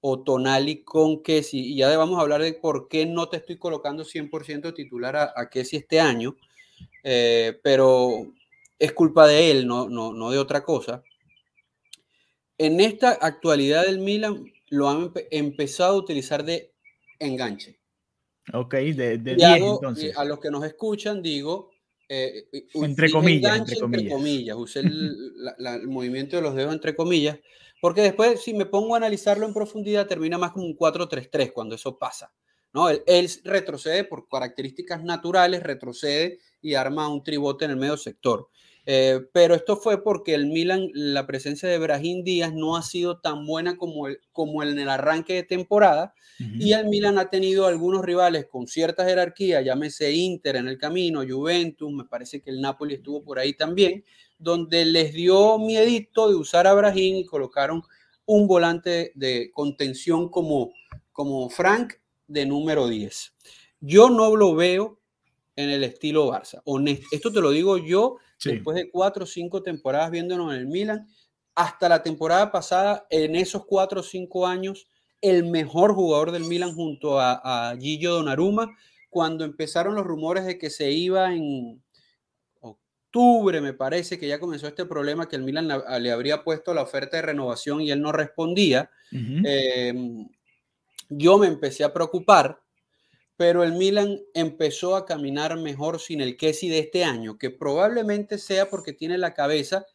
o 0.00 0.22
Tonali 0.22 0.82
con 0.82 1.22
Kessi. 1.22 1.72
Y 1.72 1.76
ya 1.76 1.96
vamos 1.96 2.18
a 2.18 2.22
hablar 2.22 2.42
de 2.42 2.54
por 2.54 2.88
qué 2.88 3.06
no 3.06 3.28
te 3.28 3.38
estoy 3.38 3.58
colocando 3.58 4.04
100% 4.04 4.74
titular 4.74 5.16
a, 5.16 5.32
a 5.34 5.48
Kessi 5.48 5.76
este 5.76 6.00
año, 6.00 6.36
eh, 7.02 7.58
pero 7.62 8.32
es 8.78 8.92
culpa 8.92 9.26
de 9.26 9.50
él, 9.50 9.66
no, 9.66 9.88
no, 9.88 10.12
no 10.12 10.30
de 10.30 10.38
otra 10.38 10.62
cosa. 10.62 11.02
En 12.56 12.80
esta 12.80 13.10
actualidad 13.10 13.86
del 13.86 13.98
Milan 13.98 14.52
lo 14.68 14.88
han 14.88 15.12
empezado 15.30 15.94
a 15.94 15.98
utilizar 15.98 16.44
de 16.44 16.72
enganche. 17.18 17.78
Ok, 18.52 18.74
de, 18.74 19.18
de 19.18 19.32
entonces. 19.32 20.16
A 20.16 20.24
los 20.24 20.40
que 20.40 20.50
nos 20.50 20.64
escuchan 20.64 21.22
digo... 21.22 21.70
Eh, 22.10 22.48
entre, 22.72 23.10
comillas, 23.10 23.58
entre, 23.58 24.08
comillas, 24.08 24.56
Usé 24.56 24.80
el, 24.80 25.86
movimiento 25.86 26.36
de 26.36 26.42
los 26.42 26.54
dedos 26.54 26.72
entre 26.72 26.96
comillas, 26.96 27.38
porque 27.80 28.02
después 28.02 28.42
si 28.42 28.54
me 28.54 28.66
pongo 28.66 28.94
a 28.94 28.98
analizarlo 28.98 29.46
en 29.46 29.54
profundidad 29.54 30.06
termina 30.06 30.38
más 30.38 30.52
como 30.52 30.66
un 30.66 30.76
4-3-3 30.76 31.52
cuando 31.52 31.74
eso 31.74 31.98
pasa. 31.98 32.32
¿no? 32.72 32.88
Él, 32.88 33.30
retrocede 33.44 34.04
por 34.04 34.28
características 34.28 35.02
naturales, 35.02 35.62
retrocede 35.62 36.38
y 36.60 36.74
arma 36.74 37.08
un 37.08 37.22
tribote 37.22 37.64
en 37.64 37.72
el 37.72 37.76
medio 37.76 37.96
sector. 37.96 38.48
Eh, 38.90 39.20
pero 39.34 39.54
esto 39.54 39.76
fue 39.76 40.02
porque 40.02 40.32
el 40.32 40.46
Milan, 40.46 40.88
la 40.94 41.26
presencia 41.26 41.68
de 41.68 41.76
Brahim 41.76 42.24
Díaz 42.24 42.54
no 42.54 42.74
ha 42.74 42.82
sido 42.82 43.18
tan 43.18 43.44
buena 43.44 43.76
como, 43.76 44.06
el, 44.06 44.18
como 44.32 44.62
en 44.62 44.78
el 44.78 44.88
arranque 44.88 45.34
de 45.34 45.42
temporada. 45.42 46.14
Y 46.38 46.72
el 46.72 46.86
Milan 46.86 47.18
ha 47.18 47.28
tenido 47.28 47.66
algunos 47.66 48.02
rivales 48.02 48.46
con 48.46 48.66
cierta 48.66 49.04
jerarquía, 49.04 49.60
llámese 49.60 50.12
Inter 50.12 50.56
en 50.56 50.68
el 50.68 50.78
camino, 50.78 51.22
Juventus, 51.28 51.92
me 51.92 52.04
parece 52.04 52.40
que 52.40 52.50
el 52.50 52.62
Napoli 52.62 52.94
estuvo 52.94 53.22
por 53.24 53.38
ahí 53.40 53.54
también, 53.54 54.04
donde 54.38 54.84
les 54.86 55.12
dio 55.12 55.58
miedito 55.58 56.30
de 56.30 56.36
usar 56.36 56.66
a 56.66 56.74
Brahim 56.74 57.16
y 57.16 57.24
colocaron 57.26 57.82
un 58.24 58.46
volante 58.46 59.12
de 59.16 59.50
contención 59.52 60.30
como, 60.30 60.72
como 61.12 61.50
Frank 61.50 61.94
de 62.28 62.46
número 62.46 62.86
10. 62.86 63.34
Yo 63.80 64.08
no 64.08 64.34
lo 64.34 64.54
veo 64.54 64.98
en 65.56 65.70
el 65.70 65.82
estilo 65.82 66.32
Barça. 66.32 66.62
Honesto, 66.64 67.06
esto 67.10 67.32
te 67.32 67.40
lo 67.40 67.50
digo 67.50 67.78
yo 67.78 68.18
después 68.44 68.76
de 68.76 68.90
cuatro 68.90 69.24
o 69.24 69.26
cinco 69.26 69.62
temporadas 69.62 70.10
viéndonos 70.10 70.52
en 70.52 70.60
el 70.60 70.66
Milan, 70.66 71.08
hasta 71.54 71.88
la 71.88 72.02
temporada 72.02 72.52
pasada, 72.52 73.06
en 73.10 73.34
esos 73.34 73.64
cuatro 73.66 74.00
o 74.00 74.04
cinco 74.04 74.46
años, 74.46 74.88
el 75.20 75.44
mejor 75.44 75.94
jugador 75.94 76.30
del 76.30 76.44
Milan 76.44 76.74
junto 76.74 77.18
a, 77.18 77.70
a 77.70 77.76
Gillo 77.76 78.14
Donnarumma, 78.14 78.76
cuando 79.10 79.44
empezaron 79.44 79.94
los 79.94 80.06
rumores 80.06 80.44
de 80.44 80.58
que 80.58 80.70
se 80.70 80.90
iba 80.90 81.34
en 81.34 81.82
octubre, 83.08 83.60
me 83.60 83.72
parece 83.72 84.18
que 84.18 84.28
ya 84.28 84.38
comenzó 84.38 84.66
este 84.66 84.84
problema 84.84 85.28
que 85.28 85.36
el 85.36 85.42
Milan 85.42 85.68
le 86.00 86.12
habría 86.12 86.44
puesto 86.44 86.74
la 86.74 86.82
oferta 86.82 87.16
de 87.16 87.22
renovación 87.22 87.80
y 87.80 87.90
él 87.90 88.00
no 88.02 88.12
respondía. 88.12 88.90
Em, 89.10 90.28
yo 91.08 91.38
me 91.38 91.46
empecé 91.46 91.84
a 91.84 91.92
preocupar 91.92 92.60
pero 93.38 93.62
el 93.62 93.74
Milan 93.74 94.20
empezó 94.34 94.96
a 94.96 95.06
caminar 95.06 95.56
mejor 95.56 96.00
sin 96.00 96.20
el 96.20 96.36
Kessi 96.36 96.68
de 96.68 96.80
este 96.80 97.04
año, 97.04 97.38
que 97.38 97.50
probablemente 97.50 98.36
sea 98.36 98.68
porque 98.68 98.92
tiene 98.92 99.16
la 99.16 99.32
cabeza 99.32 99.86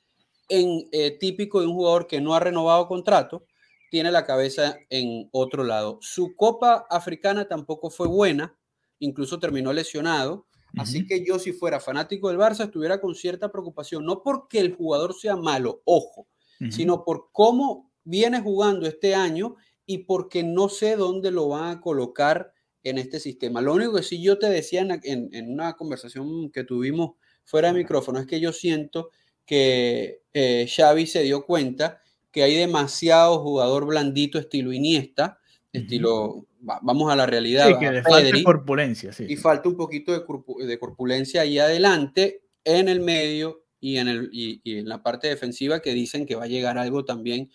en 0.48 0.88
eh, 0.94 1.18
típico 1.20 1.60
de 1.60 1.68
un 1.68 1.74
jugador 1.74 2.08
que 2.08 2.22
no 2.22 2.36
ha 2.36 2.40
renovado 2.40 2.88
contrato, 2.88 3.46
tiene 3.92 4.14
la 4.14 4.26
cabeza 4.26 4.78
en 4.90 5.28
otro 5.34 5.66
lado. 5.66 6.00
Su 6.02 6.38
Copa 6.38 6.88
Africana 6.90 7.46
tampoco 7.46 7.90
fue 7.90 8.08
buena, 8.08 8.58
incluso 9.00 9.40
terminó 9.40 9.74
lesionado. 9.74 10.48
Así 10.78 11.06
que 11.06 11.24
yo 11.24 11.38
si 11.38 11.52
fuera 11.52 11.82
fanático 11.82 12.30
del 12.30 12.40
Barça 12.40 12.64
estuviera 12.64 13.02
con 13.02 13.14
cierta 13.14 13.52
preocupación, 13.52 14.06
no 14.06 14.24
porque 14.24 14.60
el 14.60 14.74
jugador 14.74 15.14
sea 15.14 15.36
malo, 15.36 15.82
ojo, 15.84 16.28
sino 16.72 17.04
por 17.04 17.30
cómo 17.34 17.92
viene 18.06 18.42
jugando 18.42 18.88
este 18.88 19.14
año 19.14 19.58
y 19.86 20.00
porque 20.00 20.44
no 20.44 20.70
sé 20.70 20.96
dónde 20.96 21.30
lo 21.30 21.50
van 21.50 21.78
a 21.78 21.82
colocar 21.82 22.53
en 22.84 22.98
este 22.98 23.20
sistema. 23.20 23.62
Lo 23.62 23.74
único 23.74 23.96
que 23.96 24.04
sí 24.04 24.22
yo 24.22 24.38
te 24.38 24.50
decía 24.50 24.82
en, 24.82 25.30
en, 25.32 25.52
una 25.52 25.74
conversación 25.74 26.52
que 26.52 26.64
tuvimos 26.64 27.12
fuera 27.46 27.70
de 27.70 27.78
micrófono 27.80 28.20
es 28.20 28.28
que 28.28 28.40
yo 28.40 28.52
siento 28.52 29.10
que 29.46 30.22
eh, 30.34 30.68
Xavi 30.68 31.08
se 31.08 31.24
dio 31.24 31.46
cuenta 31.46 32.02
que 32.32 32.44
hay 32.44 32.56
demasiado 32.56 33.40
jugador 33.40 33.86
blandito 33.86 34.40
estilo 34.40 34.74
Iniesta, 34.74 35.40
estilo, 35.72 36.48
vamos 36.60 37.12
a 37.12 37.16
la 37.16 37.26
realidad. 37.26 37.68
Sí, 37.68 37.74
que 37.80 37.92
le 37.92 38.04
falta 38.04 38.44
corpulencia, 38.44 39.14
sí. 39.14 39.26
Y 39.28 39.36
falta 39.36 39.70
un 39.70 39.78
poquito 39.78 40.12
de, 40.12 40.66
de, 40.66 40.80
corpulencia 40.80 41.42
ahí 41.42 41.60
adelante, 41.60 42.44
en 42.64 42.90
el 42.90 43.02
medio 43.02 43.66
y 43.80 43.98
en, 43.98 44.08
el, 44.08 44.30
y, 44.32 44.62
en 44.66 44.88
la 44.88 45.04
parte 45.04 45.28
defensiva 45.28 45.82
que 45.82 45.94
dicen 45.94 46.26
que 46.26 46.36
va 46.36 46.46
a 46.46 46.48
llegar 46.48 46.78
algo 46.78 47.06
también 47.06 47.52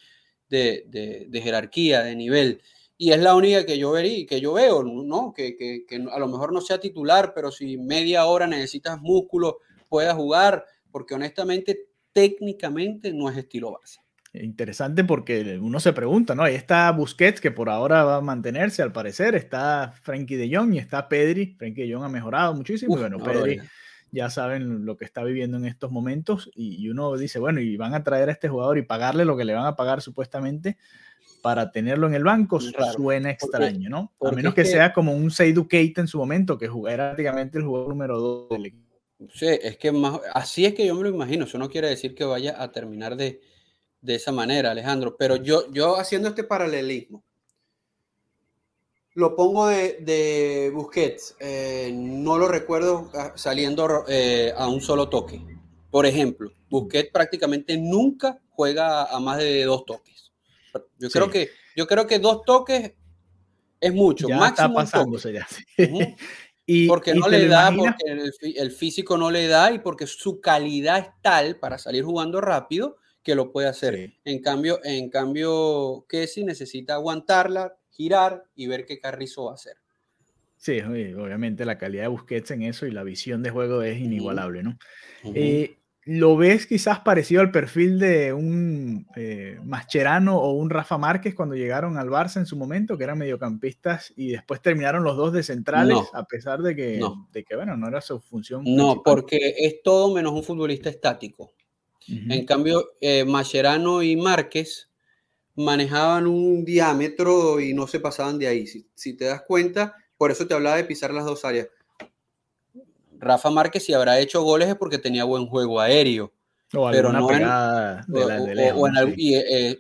de, 0.49 0.85
de 1.29 1.41
jerarquía, 1.41 2.03
de 2.03 2.17
nivel 2.17 2.63
y 3.01 3.13
es 3.13 3.21
la 3.21 3.37
única 3.37 3.65
que 3.65 3.79
yo 3.79 3.93
vería, 3.93 4.27
que 4.27 4.41
yo 4.41 4.55
veo, 4.55 4.83
¿no? 4.83 5.33
Que, 5.33 5.57
que, 5.57 5.87
que, 5.87 5.97
a 5.97 6.19
lo 6.19 6.27
mejor 6.27 6.53
no 6.53 6.61
sea 6.61 6.81
titular, 6.81 7.33
pero 7.33 7.53
si 7.53 7.79
media 7.79 8.27
hora 8.27 8.49
necesitas 8.49 9.01
músculo, 9.01 9.59
pueda 9.89 10.15
jugar, 10.15 10.65
porque 10.91 11.15
honestamente, 11.15 11.87
técnicamente 12.13 13.13
no 13.13 13.31
es 13.31 13.37
estilo 13.37 13.71
Barça. 13.71 14.01
Interesante 14.33 15.05
porque 15.05 15.59
uno 15.61 15.79
se 15.79 15.93
pregunta, 15.93 16.35
¿no? 16.35 16.43
Ahí 16.43 16.57
está 16.57 16.91
Busquets, 16.91 17.41
que 17.41 17.53
por 17.53 17.71
ahora 17.71 18.03
va 18.03 18.17
a 18.17 18.21
mantenerse 18.21 18.83
al 18.83 18.93
parecer, 18.93 19.37
está 19.37 19.95
Frankie 20.03 20.37
de 20.37 20.55
Jong 20.55 20.75
y 20.75 20.79
está 20.79 21.09
Pedri. 21.09 21.55
Frankie 21.57 21.87
de 21.87 21.95
Jong 21.95 22.05
ha 22.05 22.09
mejorado 22.09 22.53
muchísimo. 22.55 22.97
y 22.97 23.01
bueno, 23.01 23.19
Pedri 23.19 23.61
ya 24.11 24.29
saben 24.29 24.85
lo 24.85 24.97
que 24.97 25.05
está 25.05 25.23
viviendo 25.23 25.57
en 25.57 25.67
estos 25.67 25.91
momentos 25.91 26.51
y, 26.55 26.83
y 26.83 26.89
uno 26.89 27.17
dice, 27.17 27.39
bueno, 27.39 27.61
y 27.61 27.77
van 27.77 27.95
a 27.95 28.03
traer 28.03 28.29
a 28.29 28.33
este 28.33 28.49
jugador 28.49 28.79
y 28.79 28.83
pagarle 28.83 29.25
lo 29.25 29.37
que 29.37 29.45
le 29.45 29.55
van 29.55 29.67
a 29.67 29.77
pagar 29.77 30.03
supuestamente 30.03 30.79
para 31.49 31.73
tenerlo 31.73 32.07
en 32.07 32.13
el 32.13 32.25
banco 32.25 32.61
suena 32.61 33.31
extraño, 33.31 33.89
¿no? 33.89 34.13
A 34.21 34.33
menos 34.33 34.53
que, 34.53 34.67
sea 34.67 34.93
como 34.93 35.15
un 35.15 35.31
Seydou 35.31 35.67
Keita 35.67 36.03
en 36.03 36.07
su 36.07 36.19
momento, 36.19 36.59
que 36.59 36.67
era 36.91 37.07
prácticamente 37.07 37.57
el 37.57 37.65
jugador 37.65 37.89
número 37.89 38.21
2 38.21 38.51
del 38.51 38.67
equipo. 38.67 39.01
Sí, 39.33 39.47
es 39.47 39.79
que 39.79 39.91
más, 39.91 40.21
así 40.35 40.67
es 40.67 40.75
que 40.75 40.87
yo 40.87 40.95
me 40.95 41.05
lo 41.05 41.09
imagino. 41.09 41.47
Eso 41.47 41.57
no 41.57 41.71
quiere 41.71 41.89
decir 41.89 42.15
que 42.15 42.27
vaya 42.27 42.63
a 42.63 42.71
terminar 42.71 43.17
de, 43.17 43.41
de 44.03 44.15
esa 44.15 44.31
manera, 44.31 44.73
Alejandro. 44.73 45.17
Pero 45.17 45.37
yo, 45.37 45.73
yo 45.73 45.97
haciendo 45.97 46.29
este 46.29 46.45
paralelismo, 46.45 47.25
lo 49.15 49.35
pongo 49.35 49.69
de, 49.69 50.01
de 50.01 50.71
Busquets. 50.75 51.35
Eh, 51.41 51.91
no 51.95 52.37
lo 52.37 52.49
recuerdo 52.49 53.11
ah, 53.15 53.33
saliendo 53.37 54.05
eh, 54.07 54.53
a 54.55 54.69
un 54.69 54.83
solo 54.83 55.09
toque. 55.09 55.41
Por 55.91 56.05
ejemplo, 56.05 56.53
Busquets 56.69 57.11
prácticamente 57.11 57.79
nunca 57.79 58.39
juega 58.51 59.05
a 59.05 59.19
más 59.19 59.39
de 59.39 59.65
dos 59.65 59.87
toques. 59.87 60.18
Yo, 60.99 61.09
creo 61.11 61.31
que, 61.31 61.51
yo 61.77 61.87
creo 61.87 62.07
que 62.07 62.19
dos 62.19 62.43
toques 62.45 62.93
es 63.81 63.93
mucho. 63.93 64.29
Ya 64.29 64.49
está 64.49 64.73
pasándose 64.73 65.33
ya. 65.33 65.47
y, 66.67 66.87
porque 66.89 67.15
no 67.15 67.29
le 67.29 67.47
da, 67.47 67.75
porque 67.75 68.05
el, 68.57 68.73
físico 68.73 69.17
no 69.17 69.31
le 69.31 69.47
da 69.47 69.73
y 69.73 69.79
porque 69.79 70.07
su 70.07 70.41
calidad 70.41 70.99
es 70.99 71.09
tal 71.23 71.57
para 71.57 71.79
salir 71.79 72.05
jugando 72.05 72.41
rápido 72.41 72.97
que 73.23 73.35
lo 73.35 73.53
puede 73.53 73.69
hacer. 73.69 74.15
En 74.25 74.41
cambio, 74.41 74.81
en 74.85 75.11
cambio, 75.11 76.07
si 76.27 76.45
necesita 76.45 76.95
aguantarla, 76.95 77.77
girar 77.91 78.45
y 78.55 78.67
ver 78.67 78.87
qué 78.87 78.99
Carrizo 78.99 79.45
va 79.45 79.53
a 79.53 79.55
hacer. 79.55 79.77
Sí, 80.57 80.81
obviamente 80.81 81.65
la 81.65 81.79
calidad 81.79 82.03
de 82.03 82.09
Busquets 82.09 82.51
en 82.51 82.63
eso 82.63 82.87
y 82.87 82.91
la 82.91 83.05
visión 83.05 83.45
de 83.45 83.51
juego 83.51 83.83
es 83.83 84.01
inigualable, 84.01 84.65
¿no? 84.65 84.77
¿Lo 86.11 86.39
ves 86.39 86.67
quizás 86.67 87.01
parecido 87.01 87.43
al 87.43 87.51
perfil 87.51 87.99
de 87.99 88.33
un 88.33 89.07
eh, 89.15 89.61
Mascherano 89.63 90.39
o 90.39 90.53
un 90.53 90.71
Rafa 90.71 90.97
Márquez 90.97 91.35
cuando 91.35 91.55
llegaron 91.55 91.99
al 91.99 92.09
Barça 92.09 92.39
en 92.39 92.47
su 92.47 92.57
momento, 92.57 92.97
que 92.97 93.05
eran 93.05 93.19
mediocampistas 93.19 94.15
y 94.17 94.31
después 94.31 94.63
terminaron 94.63 95.05
los 95.05 95.19
dos 95.19 95.35
de 95.35 95.43
centrales, 95.43 95.99
a 96.15 96.25
pesar 96.25 96.63
de 96.63 96.75
que, 96.75 96.99
de 97.31 97.45
que, 97.45 97.57
bueno, 97.57 97.77
no 97.77 97.89
era 97.89 98.01
su 98.01 98.21
función? 98.21 98.63
No, 98.65 99.03
porque 99.05 99.55
es 99.59 99.83
todo 99.83 100.15
menos 100.15 100.33
un 100.33 100.43
futbolista 100.43 100.89
estático. 100.89 101.53
En 102.07 102.47
cambio, 102.47 102.93
eh, 103.03 103.27
Mascherano 103.27 104.03
y 104.03 104.17
Márquez 104.17 104.89
manejaban 105.57 106.27
un 106.27 106.65
diámetro 106.65 107.61
y 107.61 107.75
no 107.75 107.87
se 107.87 108.01
pasaban 108.01 108.39
de 108.39 108.47
ahí. 108.47 108.67
si 108.67 109.13
te 109.13 109.27
das 109.27 109.43
cuenta, 109.43 109.95
por 110.17 110.31
eso 110.31 110.47
te 110.47 110.55
hablaba 110.55 110.77
de 110.77 110.85
pisar 110.85 111.13
las 111.13 111.27
dos 111.27 111.45
áreas 111.45 111.69
Rafa 113.19 113.51
Márquez 113.51 113.85
si 113.85 113.93
habrá 113.93 114.19
hecho 114.21 114.43
goles 114.43 114.69
es 114.69 114.77
porque 114.77 114.99
tenía 114.99 115.25
buen 115.25 115.47
juego 115.47 115.81
aéreo. 115.81 116.33
pero 116.71 117.13
no 117.13 117.27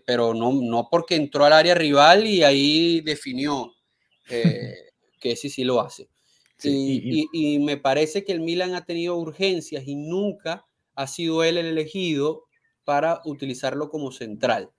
pero 0.07 0.35
no, 0.35 0.89
porque 0.91 1.15
entró 1.17 1.45
al 1.45 1.53
área 1.53 1.75
rival 1.75 2.27
y 2.27 2.43
ahí 2.43 3.01
definió 3.01 3.73
eh, 4.29 4.75
que 5.21 5.37
sí 5.37 5.51
sí 5.51 5.65
lo 5.65 5.81
hace. 5.81 6.09
y, 6.63 7.59
me 7.61 7.77
parece 7.77 8.25
que 8.25 8.33
el 8.33 8.41
Milan 8.41 8.75
ha 8.75 8.85
tenido 8.85 9.17
urgencias 9.17 9.87
y 9.87 9.95
nunca 9.95 10.67
ha 10.95 11.07
sido 11.07 11.45
él 11.45 11.59
el 11.59 11.67
elegido 11.67 12.45
para 12.85 13.21
utilizarlo 13.25 13.91
como 13.91 14.11
central. 14.13 14.71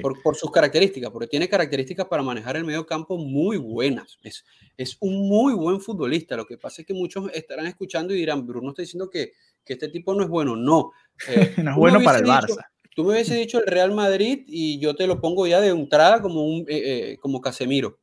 Por, 0.00 0.36
sus 0.36 0.50
características, 0.52 1.10
porque 1.10 1.26
tiene 1.26 1.48
características 1.48 2.06
para 2.06 2.22
manejar 2.22 2.56
el 2.56 2.64
medio 2.64 2.86
campo 2.86 3.18
muy 3.18 3.56
buenas. 3.56 4.16
Es, 4.22 4.44
es 4.76 4.96
un 5.00 5.28
muy 5.28 5.54
buen 5.54 5.80
futbolista. 5.80 6.36
Lo 6.36 6.46
que 6.46 6.56
pasa 6.56 6.82
es 6.82 6.86
que 6.86 6.94
muchos 6.94 7.30
estarán 7.34 7.66
escuchando 7.66 8.14
y 8.14 8.18
dirán, 8.18 8.46
Bruno 8.46 8.70
está 8.70 8.82
diciendo 8.82 9.10
que, 9.10 9.32
que 9.64 9.72
este 9.72 9.88
tipo 9.88 10.14
no 10.14 10.22
es 10.22 10.28
bueno. 10.28 10.54
No. 10.54 10.92
Eh, 11.28 11.54
no 11.64 11.72
es 11.72 11.76
bueno 11.76 12.00
para 12.02 12.18
el 12.18 12.24
Barça. 12.24 12.64
Tú 12.94 13.04
me 13.04 13.12
hubiese 13.12 13.34
dicho 13.34 13.58
el 13.58 13.66
Real 13.66 13.92
Madrid 13.92 14.44
y 14.46 14.78
yo 14.78 14.94
te 14.94 15.06
lo 15.06 15.20
pongo 15.20 15.46
ya 15.46 15.60
de 15.60 15.68
entrada 15.68 16.22
como, 16.22 16.44
un, 16.44 16.60
eh, 16.68 17.12
eh, 17.12 17.18
como 17.18 17.40
Casemiro. 17.40 17.98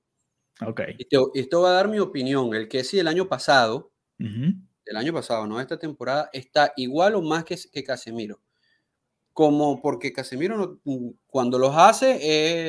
Ok. 0.65 0.81
Y 0.97 1.07
esto 1.39 1.61
va 1.61 1.69
a 1.69 1.73
dar 1.73 1.87
mi 1.87 1.99
opinión. 1.99 2.53
El 2.55 2.67
que 2.67 2.83
sí 2.83 2.99
el 2.99 3.07
año 3.07 3.29
pasado, 3.29 3.93
el 4.17 4.97
año 4.97 5.13
pasado, 5.13 5.47
no 5.47 5.61
esta 5.61 5.79
temporada, 5.79 6.29
está 6.33 6.73
igual 6.75 7.15
o 7.15 7.21
más 7.21 7.45
que, 7.45 7.55
que 7.71 7.83
Casemiro 7.83 8.41
como 9.33 9.81
porque 9.81 10.13
Casemiro 10.13 10.79
mm, 10.83 11.09
cuando 11.27 11.57
los 11.57 11.75
hace 11.75 12.19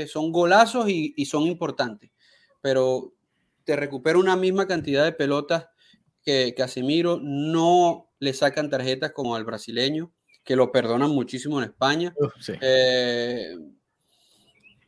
eh, 0.02 0.06
son 0.06 0.32
golazos 0.32 0.88
y, 0.88 1.24
son 1.24 1.42
importantes, 1.44 2.10
pero 2.60 3.12
te 3.64 3.76
recupera 3.76 4.18
una 4.18 4.36
misma 4.36 4.66
cantidad 4.66 5.04
de 5.04 5.12
pelotas 5.12 5.66
que 6.22 6.54
Casemiro, 6.56 7.18
no 7.22 8.10
le 8.18 8.34
sacan 8.34 8.68
tarjetas 8.68 9.12
como 9.12 9.34
al 9.34 9.44
brasileño, 9.44 10.12
que 10.44 10.56
lo 10.56 10.70
perdonan 10.70 11.10
muchísimo 11.10 11.58
en 11.58 11.70
España. 11.70 12.14
Eh, 12.60 13.56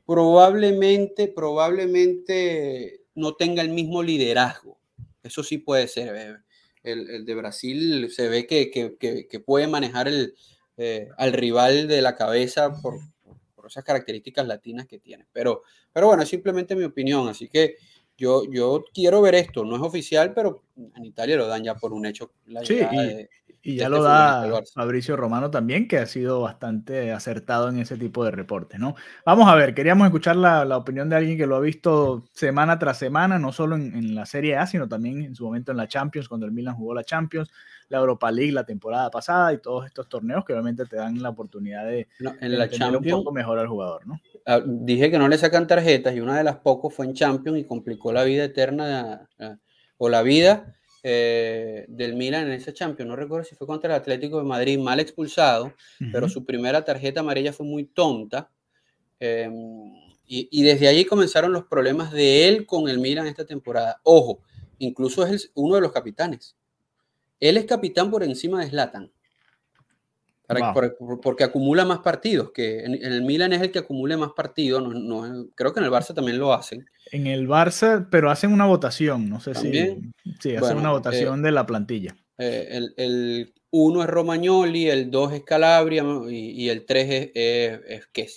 probablemente, 0.07 1.29
probablemente 1.29 3.01
no 3.15 3.35
tenga 3.35 3.63
el 3.63 3.71
mismo 3.71 4.03
liderazgo. 4.03 4.79
Eso 5.23 5.43
sí 5.43 5.59
puede 5.59 5.89
ser. 5.89 6.15
Eh, 6.15 6.37
el, 6.83 7.25
de 7.25 7.35
Brasil 7.35 8.11
se 8.11 8.29
ve 8.29 8.47
que 8.47 9.41
puede 9.45 9.67
manejar 9.69 10.09
el, 10.09 10.35
eh, 10.77 11.09
al 11.19 11.33
rival 11.33 11.89
de 11.89 12.03
la 12.03 12.15
cabeza 12.15 12.81
por, 12.81 12.99
por, 13.55 13.67
esas 13.67 13.85
características 13.85 14.47
latinas 14.47 14.87
que 14.87 14.99
tiene. 14.99 15.27
Pero, 15.33 15.63
pero 15.93 16.09
bueno, 16.09 16.23
es 16.23 16.29
simplemente 16.29 16.75
mi 16.75 16.85
opinión, 16.85 17.29
así 17.29 17.49
que 17.49 17.77
yo, 18.17 18.45
yo 18.51 18.85
quiero 18.93 19.21
ver 19.23 19.35
esto, 19.35 19.65
no 19.65 19.77
es 19.77 19.83
oficial, 19.83 20.33
pero 20.35 20.63
en 20.77 21.05
Italia 21.05 21.37
lo 21.37 21.47
dan 21.47 21.65
ya 21.65 21.75
por 21.75 21.93
un 21.93 22.07
hecho. 22.07 22.33
sí, 22.65 22.81
y, 22.81 23.29
ya 23.65 23.85
este 23.85 23.89
lo 23.97 24.03
da 24.03 24.45
Fabricio 24.75 25.17
Romano 25.17 25.51
también, 25.51 25.87
que 25.87 25.99
ha 25.99 26.07
sido 26.07 26.41
bastante 26.41 27.13
acertado 27.13 27.69
en 27.69 27.79
ese 27.79 27.97
tipo 27.97 28.25
de 28.25 28.33
reportes, 28.33 28.81
¿no? 28.81 28.97
Vamos 29.25 29.49
a 29.49 29.55
ver, 29.55 29.73
queríamos 29.75 30.07
escuchar 30.07 30.37
la, 30.37 30.65
la 30.65 30.77
opinión 30.77 31.09
de 31.09 31.17
alguien 31.17 31.39
que 31.39 31.47
lo 31.47 31.55
ha 31.55 31.61
visto 31.61 32.25
semana 32.33 32.79
tras 32.81 32.99
semana, 32.99 33.39
no 33.39 33.53
solo 33.53 33.77
en, 33.77 33.95
en, 33.95 34.15
la 34.17 34.27
Serie 34.27 34.57
A, 34.57 34.67
sino 34.67 34.89
también 34.89 35.23
en 35.23 35.37
su 35.37 35.45
momento 35.45 35.71
en 35.71 35.79
la 35.79 35.87
Champions, 35.87 36.29
cuando 36.29 36.47
el 36.47 36.53
Milan 36.53 36.75
jugó 36.75 36.93
la 36.93 37.05
Champions, 37.05 37.51
la 37.89 37.99
Europa 37.99 38.33
League 38.33 38.53
la 38.53 38.65
temporada 38.65 39.11
pasada 39.11 39.53
y 39.53 39.59
todos 39.59 39.87
estos 39.87 40.09
torneos 40.09 40.45
que 40.45 40.55
obviamente 40.55 40.85
te 40.87 40.97
dan 40.97 41.23
la 41.23 41.29
oportunidad 41.29 41.87
de, 41.87 42.09
en 42.41 42.59
la 42.59 42.69
Champions, 42.69 43.07
un 43.07 43.21
poco 43.21 43.33
mejor 43.33 43.59
al 43.59 43.69
jugador, 43.69 44.07
¿no? 44.07 44.21
Ah, 44.47 44.61
dije 44.65 45.11
que 45.11 45.19
no 45.19 45.29
le 45.29 45.39
sacan 45.39 45.67
tarjetas 45.69 46.17
y 46.17 46.21
una 46.21 46.37
de 46.37 46.45
las 46.45 46.57
pocos 46.57 46.93
fue 46.93 47.07
en 47.07 47.15
Champions 47.15 47.59
y 47.59 47.65
complicó 47.65 48.13
la 48.13 48.25
vida 48.25 48.45
eterna 48.45 49.29
o 49.99 50.09
la 50.09 50.23
vida 50.23 50.75
eh, 51.03 51.85
del 51.89 52.15
Milan 52.15 52.47
en 52.47 52.53
ese 52.53 52.73
Champions. 52.73 53.09
No 53.09 53.17
recuerdo 53.17 53.45
si 53.45 53.55
fue 53.55 53.67
contra 53.67 53.95
el 53.95 54.01
Atlético 54.01 54.39
de 54.39 54.45
Madrid, 54.45 54.79
mal 54.79 55.01
expulsado, 55.01 55.73
pero 56.13 56.29
su 56.29 56.45
primera 56.45 56.85
tarjeta 56.85 57.21
amarilla 57.21 57.53
fue 57.53 57.67
muy 57.67 57.85
tonta. 57.85 58.51
Em, 59.19 59.53
y, 60.27 60.49
y, 60.51 60.63
desde 60.63 60.89
allí 60.89 61.05
comenzaron 61.05 61.53
los 61.53 61.65
problemas 61.65 62.13
de 62.13 62.49
él 62.49 62.67
con 62.67 62.89
el 62.89 62.99
Milan 62.99 63.27
esta 63.27 63.45
temporada. 63.45 64.01
Ojo, 64.03 64.41
incluso 64.79 65.27
es 65.27 65.51
uno 65.55 65.75
de 65.75 65.81
los 65.81 65.93
capitanes. 65.93 66.57
Él 67.41 67.57
es 67.57 67.65
capitán 67.65 68.11
por 68.11 68.23
encima 68.23 68.61
de 68.61 68.71
Zlatan. 68.71 69.13
Porque 71.23 71.45
acumula 71.45 71.85
más 71.85 72.01
partidos, 72.01 72.51
que 72.53 72.85
en, 72.85 72.95
el 72.95 73.23
Milan 73.23 73.53
es 73.53 73.63
el 73.63 73.71
que 73.71 73.79
acumula 73.79 74.17
más 74.17 74.33
partidos, 74.37 74.83
no, 74.83 75.47
creo 75.55 75.73
que 75.73 75.81
en 75.81 75.87
el 75.87 75.93
Barça 75.93 76.15
también 76.15 76.39
lo 76.39 76.53
hacen. 76.53 76.87
En 77.11 77.27
el 77.27 77.49
Barça, 77.49 78.09
pero 78.11 78.31
hacen 78.31 78.53
una 78.53 78.67
votación, 78.67 79.29
no 79.29 79.41
sé 79.41 79.55
si... 79.55 79.73
Sí, 80.41 80.57
hacen 80.57 80.79
una 80.79 80.91
votación 80.91 81.41
eh, 81.41 81.43
de 81.45 81.53
la 81.53 81.67
plantilla. 81.67 82.17
Eh, 82.39 82.81
el, 82.97 83.55
uno 83.71 84.03
es 84.03 84.09
Romagnoli, 84.09 84.89
el 84.89 85.11
dos 85.11 85.33
es 85.33 85.43
Calabria 85.45 86.05
y, 86.29 86.69
el 86.69 86.85
tres 86.85 87.31
es, 87.35 87.81
es, 88.15 88.37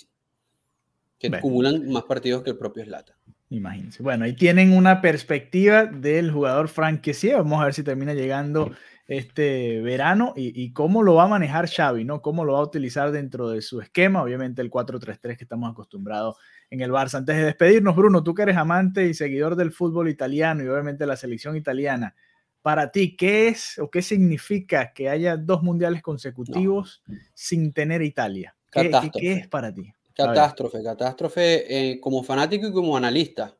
Que 1.18 1.28
acumulan 1.28 1.88
más 1.90 2.04
partidos 2.04 2.42
que 2.42 2.50
el 2.50 2.58
propio 2.58 2.84
Zlatan. 2.84 3.16
Imagínense. 3.50 4.02
Bueno, 4.02 4.24
ahí 4.24 4.32
tienen 4.32 4.72
una 4.72 5.00
perspectiva 5.00 5.86
del 5.86 6.32
jugador 6.32 6.68
Frank 6.68 7.00
Kessie. 7.00 7.34
Vamos 7.34 7.60
a 7.60 7.66
ver 7.66 7.74
si 7.74 7.82
termina 7.84 8.12
llegando 8.12 8.72
este 9.08 9.80
verano 9.82 10.32
y, 10.36 10.72
cómo 10.72 11.02
lo 11.02 11.14
va 11.14 11.24
a 11.24 11.28
manejar 11.28 11.68
Xavi, 11.68 12.04
¿no? 12.04 12.22
Cómo 12.22 12.44
lo 12.44 12.54
va 12.54 12.58
a 12.58 12.64
utilizar 12.64 13.12
dentro 13.12 13.48
de 13.48 13.62
su 13.62 13.80
esquema, 13.80 14.22
obviamente 14.22 14.62
el 14.62 14.70
4-3-3 14.70 15.36
que 15.36 15.44
estamos 15.44 15.70
acostumbrados 15.70 16.36
en 16.70 16.80
el 16.80 16.90
Barça. 16.90 17.18
Antes 17.18 17.36
de 17.36 17.44
despedirnos, 17.44 17.94
Bruno, 17.94 18.24
tú 18.24 18.34
que 18.34 18.42
eres 18.42 18.56
amante 18.56 19.06
y 19.06 19.14
seguidor 19.14 19.54
del 19.54 19.70
fútbol 19.70 20.08
italiano 20.08 20.64
y 20.64 20.68
obviamente 20.68 21.06
la 21.06 21.16
selección 21.16 21.56
italiana, 21.56 22.16
para 22.62 22.90
ti, 22.90 23.16
¿qué 23.16 23.46
es 23.46 23.78
o 23.78 23.90
qué 23.90 24.02
significa 24.02 24.92
que 24.92 25.08
haya 25.08 25.36
dos 25.36 25.62
mundiales 25.62 26.02
consecutivos 26.02 27.04
sin 27.32 27.72
tener 27.72 28.02
Italia? 28.02 28.56
¿Qué, 28.72 28.90
¿Qué, 29.16 29.32
es 29.34 29.46
para 29.46 29.72
ti? 29.72 29.92
Catástrofe, 30.12 30.82
catástrofe 30.82 31.92
eh, 31.92 32.00
como 32.00 32.24
fanático 32.24 32.66
y 32.66 32.72
como 32.72 32.96
analista. 32.96 33.56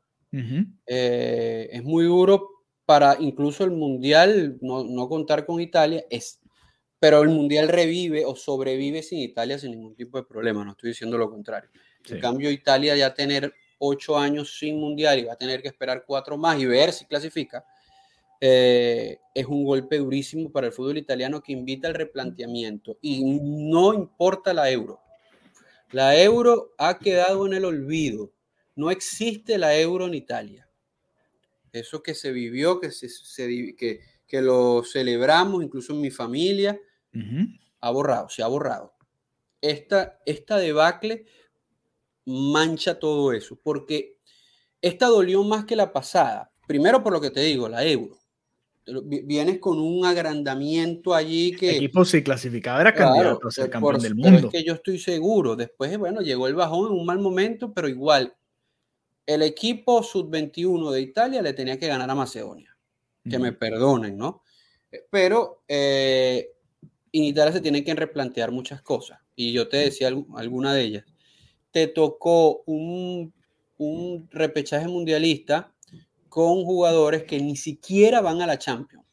Eh, 0.87 1.69
es 1.73 1.83
muy 1.83 2.05
duro 2.05 2.56
para 2.87 3.17
incluso 3.19 3.65
el 3.65 3.73
Mundial 3.73 4.59
no, 4.63 5.09
contar 5.09 5.45
con 5.45 5.61
Italia, 5.61 6.05
es, 6.09 6.41
pero 7.01 7.21
el 7.21 7.29
Mundial 7.29 7.69
revive 7.69 8.25
o 8.25 8.37
sobrevive 8.37 9.03
sin 9.03 9.19
Italia 9.19 9.59
sin 9.59 9.73
ningún 9.73 9.97
tipo 9.97 10.19
de 10.19 10.25
problema, 10.25 10.65
no 10.65 10.71
estoy 10.71 10.91
diciendo 10.91 11.19
lo 11.19 11.29
contrario. 11.29 11.69
En 12.09 12.21
cambio, 12.21 12.49
Italia 12.51 12.95
ya 12.97 13.13
tener 13.13 13.53
ocho 13.79 14.17
años 14.17 14.57
sin 14.59 14.79
Mundial 14.79 15.19
y 15.19 15.25
va 15.25 15.33
a 15.33 15.37
tener 15.37 15.61
que 15.61 15.69
esperar 15.69 16.05
cuatro 16.07 16.39
más 16.39 16.59
y 16.61 16.67
ver 16.67 16.93
si 16.93 17.05
clasifica, 17.05 17.65
eh, 18.41 19.19
es 19.35 19.47
un 19.47 19.65
golpe 19.65 19.99
durísimo 19.99 20.53
para 20.53 20.69
el 20.69 20.73
fútbol 20.73 20.99
italiano 20.99 21.43
que 21.43 21.53
invita 21.53 21.89
al 21.89 21.95
replanteamiento 21.95 22.99
y 23.03 23.25
no 23.25 23.93
importa 23.93 24.55
la 24.55 24.71
euro. 24.71 25.01
La 25.91 26.21
euro 26.21 26.73
ha 26.79 26.99
quedado 26.99 27.47
en 27.47 27.55
el 27.55 27.65
olvido. 27.65 28.31
No 28.77 28.91
existe 28.91 29.59
la 29.59 29.77
euro 29.77 30.07
en 30.07 30.15
Italia 30.15 30.66
eso 31.73 32.03
que 32.03 32.15
se 32.15 32.33
vivió, 32.33 32.81
que, 32.81 32.91
se, 32.91 33.09
que, 33.77 34.01
que, 34.27 34.43
lo 34.43 34.83
celebramos, 34.85 35.63
incluso 35.63 35.93
en 35.93 36.01
mi 36.01 36.11
familia, 36.11 36.79
ha 37.81 37.91
borrado, 37.91 38.29
se 38.29 38.43
ha 38.43 38.47
borrado. 38.47 38.95
Esta, 39.61 40.21
esta 40.27 40.59
debacle 40.59 41.27
mancha 42.27 42.99
todo 42.99 43.33
eso, 43.33 43.59
porque 43.63 44.17
esta 44.83 45.07
dolió 45.07 45.43
más 45.45 45.65
que 45.65 45.77
la 45.77 45.93
pasada. 45.93 46.53
Primero 46.67 47.03
por 47.03 47.13
lo 47.13 47.21
que 47.21 47.31
te 47.31 47.41
digo, 47.41 47.69
la 47.69 47.85
euro. 47.85 48.19
Vienes 49.03 49.59
con 49.59 49.81
un 49.81 50.05
agrandamiento 50.05 51.13
allí 51.13 51.57
que... 51.57 51.71
El 51.71 51.77
equipo 51.77 52.05
si 52.05 52.23
clasificaba 52.23 52.81
era 52.81 52.95
candidato 52.95 53.49
a 53.49 53.51
ser 53.51 53.69
campeón 53.69 53.99
del 54.01 54.15
mundo. 54.15 54.47
es 54.47 54.53
que 54.53 54.65
yo 54.65 54.75
estoy 54.75 54.99
seguro. 54.99 55.57
Después, 55.57 55.97
bueno, 55.99 56.21
llegó 56.21 56.47
el 56.47 56.55
bajón 56.55 56.93
en 56.93 56.99
un 56.99 57.05
mal 57.05 57.19
momento, 57.19 57.73
pero 57.73 57.89
igual, 57.89 58.37
el 59.27 59.43
equipo 59.43 60.03
sub-21 60.03 60.91
de 60.93 61.01
Italia 61.01 61.43
le 61.43 61.53
tenía 61.53 61.79
que 61.79 61.89
ganar 61.89 62.09
a 62.09 62.15
Macedonia. 62.15 62.77
Que 63.29 63.41
me 63.41 63.53
perdonen, 63.53 64.17
¿no? 64.17 64.45
Eh, 64.93 65.05
pero 65.11 65.65
eh, 65.67 66.53
en 67.11 67.25
Italia 67.25 67.53
se 67.53 67.61
tienen 67.61 67.85
que 67.85 67.93
replantear 67.93 68.53
muchas 68.53 68.83
cosas. 68.83 69.19
Y 69.35 69.53
yo 69.53 69.69
te 69.69 69.79
decía 69.79 70.09
alguna 70.37 70.73
de 70.73 70.83
ellas. 70.83 71.05
Te 71.73 71.89
tocó 71.89 72.63
un, 72.67 73.35
repechaje 74.31 74.87
mundialista 74.87 75.75
con 76.29 76.65
jugadores 76.65 77.25
que 77.25 77.41
ni 77.41 77.57
siquiera 77.57 78.21
van 78.21 78.41
a 78.41 78.47
la 78.47 78.59
Champions. 78.59 79.05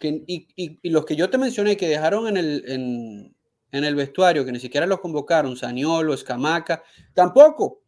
y, 0.00 0.88
los 0.88 1.04
que 1.04 1.14
yo 1.14 1.28
te 1.28 1.38
mencioné 1.38 1.76
que 1.76 1.88
dejaron 1.88 2.26
en 2.26 2.36
el, 2.38 3.34
en 3.70 3.84
el 3.84 3.94
vestuario, 3.94 4.44
que 4.44 4.52
ni 4.52 4.60
siquiera 4.60 4.86
los 4.86 5.00
convocaron, 5.00 5.56
Saniolo, 5.56 6.14
Escamaca, 6.14 6.82
tampoco. 7.12 7.82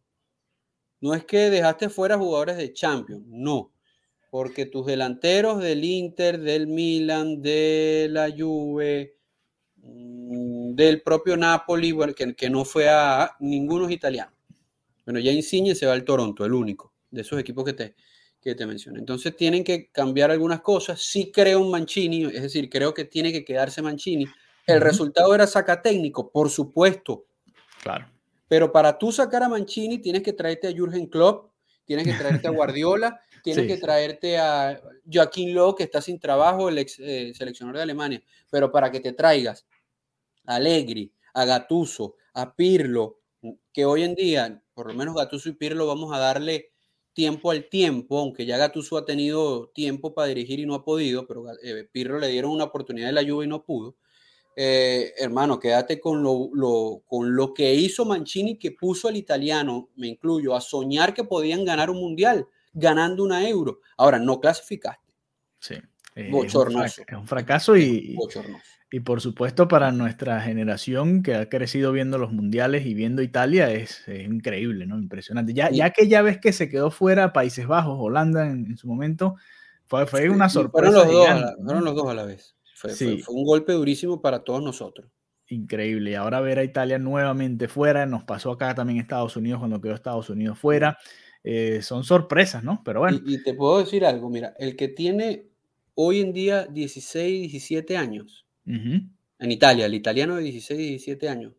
No 1.01 1.13
es 1.13 1.25
que 1.25 1.49
dejaste 1.49 1.89
fuera 1.89 2.17
jugadores 2.17 2.57
de 2.57 2.73
Champions, 2.73 3.23
no. 3.27 3.71
Porque 4.29 4.65
tus 4.65 4.85
delanteros 4.85 5.61
del 5.61 5.83
Inter, 5.83 6.39
del 6.39 6.67
Milan, 6.67 7.41
de 7.41 8.07
la 8.11 8.29
Juve, 8.35 9.15
mm, 9.77 10.75
del 10.75 11.01
propio 11.01 11.35
Napoli, 11.37 11.91
bueno, 11.91 12.13
que, 12.13 12.49
no 12.49 12.65
fue 12.65 12.89
a 12.89 13.35
ninguno 13.39 13.87
es 13.87 13.91
italiano. 13.91 14.31
Bueno, 15.05 15.19
ya 15.19 15.31
Insigne 15.31 15.73
se 15.73 15.85
va 15.85 15.93
al 15.93 16.03
Toronto, 16.03 16.45
el 16.45 16.53
único 16.53 16.93
de 17.09 17.21
esos 17.21 17.39
equipos 17.39 17.65
que 17.65 17.73
te, 17.73 17.95
que 18.39 18.53
te 18.53 18.65
mencioné. 18.67 18.99
Entonces 18.99 19.35
tienen 19.35 19.63
que 19.63 19.89
cambiar 19.89 20.29
algunas 20.29 20.61
cosas. 20.61 21.01
Sí 21.01 21.31
creo 21.31 21.61
un 21.61 21.71
Mancini, 21.71 22.25
es 22.25 22.43
decir, 22.43 22.69
creo 22.69 22.93
que 22.93 23.05
tiene 23.05 23.31
que 23.31 23.43
quedarse 23.43 23.81
Mancini. 23.81 24.27
El 24.67 24.81
resultado 24.81 25.33
era 25.33 25.47
saca 25.47 25.81
técnico, 25.81 26.29
por 26.31 26.49
supuesto. 26.51 27.25
Claro. 27.81 28.05
Pero 28.49 28.71
para 28.73 28.97
tú 28.97 29.13
sacar 29.13 29.43
a 29.43 29.47
Mancini 29.47 29.99
tienes 29.99 30.23
que 30.23 30.33
traerte 30.33 30.67
a 30.67 30.71
Jürgen 30.73 31.07
Klopp, 31.07 31.53
tienes 31.85 32.05
que 32.05 32.13
traerte 32.13 32.47
a 32.47 32.51
Guardiola, 32.51 33.21
tienes 33.43 33.67
que 33.67 33.77
traerte 33.77 34.37
a 34.37 34.81
Joaquín 35.09 35.53
Lowe, 35.53 35.75
que 35.75 35.83
está 35.83 36.01
sin 36.01 36.19
trabajo, 36.19 36.67
el 36.67 36.79
ex 36.79 36.99
eh, 36.99 37.31
seleccionador 37.33 37.77
de 37.77 37.83
Alemania. 37.83 38.21
Pero 38.49 38.71
para 38.71 38.91
que 38.91 38.99
te 38.99 39.13
traigas 39.13 39.65
a 40.45 40.55
Allegri, 40.55 41.13
a 41.33 41.45
Gatuso, 41.45 42.15
a 42.33 42.55
Pirlo, 42.55 43.19
que 43.71 43.85
hoy 43.85 44.03
en 44.03 44.15
día, 44.15 44.61
por 44.73 44.87
lo 44.87 44.95
menos 44.95 45.15
Gatuso 45.15 45.47
y 45.47 45.53
Pirlo, 45.53 45.85
vamos 45.85 46.11
a 46.11 46.17
darle 46.17 46.71
tiempo 47.13 47.51
al 47.51 47.69
tiempo, 47.69 48.17
aunque 48.17 48.47
ya 48.47 48.57
Gatuso 48.57 48.97
ha 48.97 49.05
tenido 49.05 49.69
tiempo 49.69 50.15
para 50.15 50.27
dirigir 50.27 50.59
y 50.59 50.65
no 50.65 50.73
ha 50.73 50.83
podido, 50.83 51.27
pero 51.27 51.45
eh, 51.61 51.87
Pirlo 51.91 52.17
le 52.17 52.29
dieron 52.29 52.49
una 52.51 52.63
oportunidad 52.63 53.07
de 53.07 53.13
la 53.13 53.21
lluvia 53.21 53.45
y 53.45 53.49
no 53.49 53.63
pudo. 53.63 53.95
Eh, 54.55 55.13
hermano, 55.17 55.59
quédate 55.59 55.99
con 55.99 56.21
lo, 56.21 57.03
con 57.05 57.35
lo 57.35 57.53
que 57.53 57.73
hizo 57.73 58.05
Mancini, 58.05 58.57
que 58.57 58.71
puso 58.71 59.07
al 59.07 59.15
italiano, 59.15 59.89
me 59.95 60.07
incluyo, 60.07 60.55
a 60.55 60.61
soñar 60.61 61.13
que 61.13 61.23
podían 61.23 61.63
ganar 61.63 61.89
un 61.89 61.99
mundial, 61.99 62.47
ganando 62.73 63.23
una 63.23 63.47
euro. 63.47 63.79
Ahora, 63.97 64.19
no 64.19 64.39
clasificaste. 64.39 65.13
Sí. 65.59 65.75
Es 66.15 66.53
un, 66.53 67.27
fracaso 67.27 67.77
y, 67.77 68.17
y 68.91 68.99
por 69.01 69.21
supuesto 69.21 69.67
para 69.67 69.91
nuestra 69.91 70.41
generación 70.41 71.21
que 71.21 71.35
ha 71.35 71.47
crecido 71.47 71.91
viendo 71.91 72.17
los 72.17 72.31
mundiales 72.31 72.85
y 72.85 72.95
viendo 72.95 73.21
Italia 73.21 73.71
es, 73.71 74.03
increíble, 74.07 74.87
¿no? 74.87 74.97
Impresionante. 74.97 75.53
Ya, 75.53 75.69
ya 75.69 75.91
que 75.91 76.07
ya 76.07 76.21
ves 76.21 76.39
que 76.39 76.53
se 76.53 76.69
quedó 76.69 76.89
fuera 76.89 77.31
Países 77.31 77.67
Bajos, 77.67 77.97
Holanda 77.99 78.47
en, 78.47 78.75
su 78.77 78.87
momento, 78.87 79.35
fue, 79.85 80.07
fue 80.07 80.29
una 80.29 80.49
sorpresa. 80.49 81.03
Fueron 81.05 81.41
los, 81.41 81.55
fueron 81.63 81.85
los 81.85 81.95
dos 81.95 82.07
a 82.09 82.13
la 82.15 82.23
vez. 82.23 82.55
Fue, 82.79 82.93
un 83.27 83.43
golpe 83.43 83.73
durísimo 83.73 84.21
para 84.21 84.43
todos 84.43 84.63
nosotros. 84.63 85.11
Increíble. 85.49 86.11
Y 86.11 86.15
ahora 86.15 86.39
ver 86.39 86.59
a 86.59 86.63
Italia 86.63 86.97
nuevamente 86.97 87.67
fuera, 87.67 88.05
nos 88.05 88.23
pasó 88.23 88.51
acá 88.51 88.73
también 88.73 88.99
Estados 88.99 89.35
Unidos 89.35 89.59
cuando 89.59 89.81
quedó 89.81 89.93
Estados 89.93 90.29
Unidos 90.29 90.57
fuera. 90.57 90.97
Eh, 91.43 91.81
son 91.81 92.05
sorpresas, 92.05 92.63
¿no? 92.63 92.81
Pero 92.85 93.01
bueno. 93.01 93.19
Y, 93.25 93.43
te 93.43 93.53
puedo 93.53 93.79
decir 93.79 94.05
algo, 94.05 94.29
mira, 94.29 94.53
el 94.59 94.77
que 94.77 94.87
tiene 94.87 95.47
hoy 95.95 96.21
en 96.21 96.31
día 96.31 96.67
16, 96.67 97.51
17 97.51 97.97
años, 97.97 98.45
en 98.65 99.51
Italia, 99.51 99.87
el 99.87 99.95
italiano 99.95 100.35
de 100.35 100.43
16, 100.43 100.77
17 100.77 101.27
años, 101.27 101.53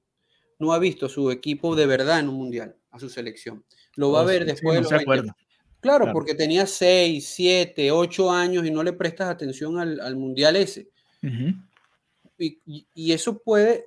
no 0.59 0.72
ha 0.72 0.78
visto 0.78 1.06
a 1.06 1.09
su 1.09 1.30
equipo 1.30 1.74
de 1.74 1.87
verdad 1.87 2.20
en 2.20 2.28
un 2.28 2.37
mundial, 2.37 2.76
a 2.90 2.98
su 2.98 3.11
selección. 3.11 3.64
Lo 3.96 4.12
va 4.12 4.20
a 4.20 4.22
oh, 4.22 4.26
ver 4.26 4.46
después 4.46 4.76
de 4.76 4.83
los 4.83 5.33
Claro, 5.80 6.12
porque 6.12 6.35
tenía 6.35 6.66
6, 6.66 7.26
7, 7.26 7.90
8 7.90 8.30
años 8.30 8.66
y 8.66 8.70
no 8.70 8.83
le 8.83 8.92
prestas 8.92 9.28
atención 9.28 9.78
al, 9.78 10.00
al 10.00 10.14
mundial 10.14 10.56
ese 10.56 10.90
y, 12.38 13.12
eso 13.12 13.38
puede 13.38 13.87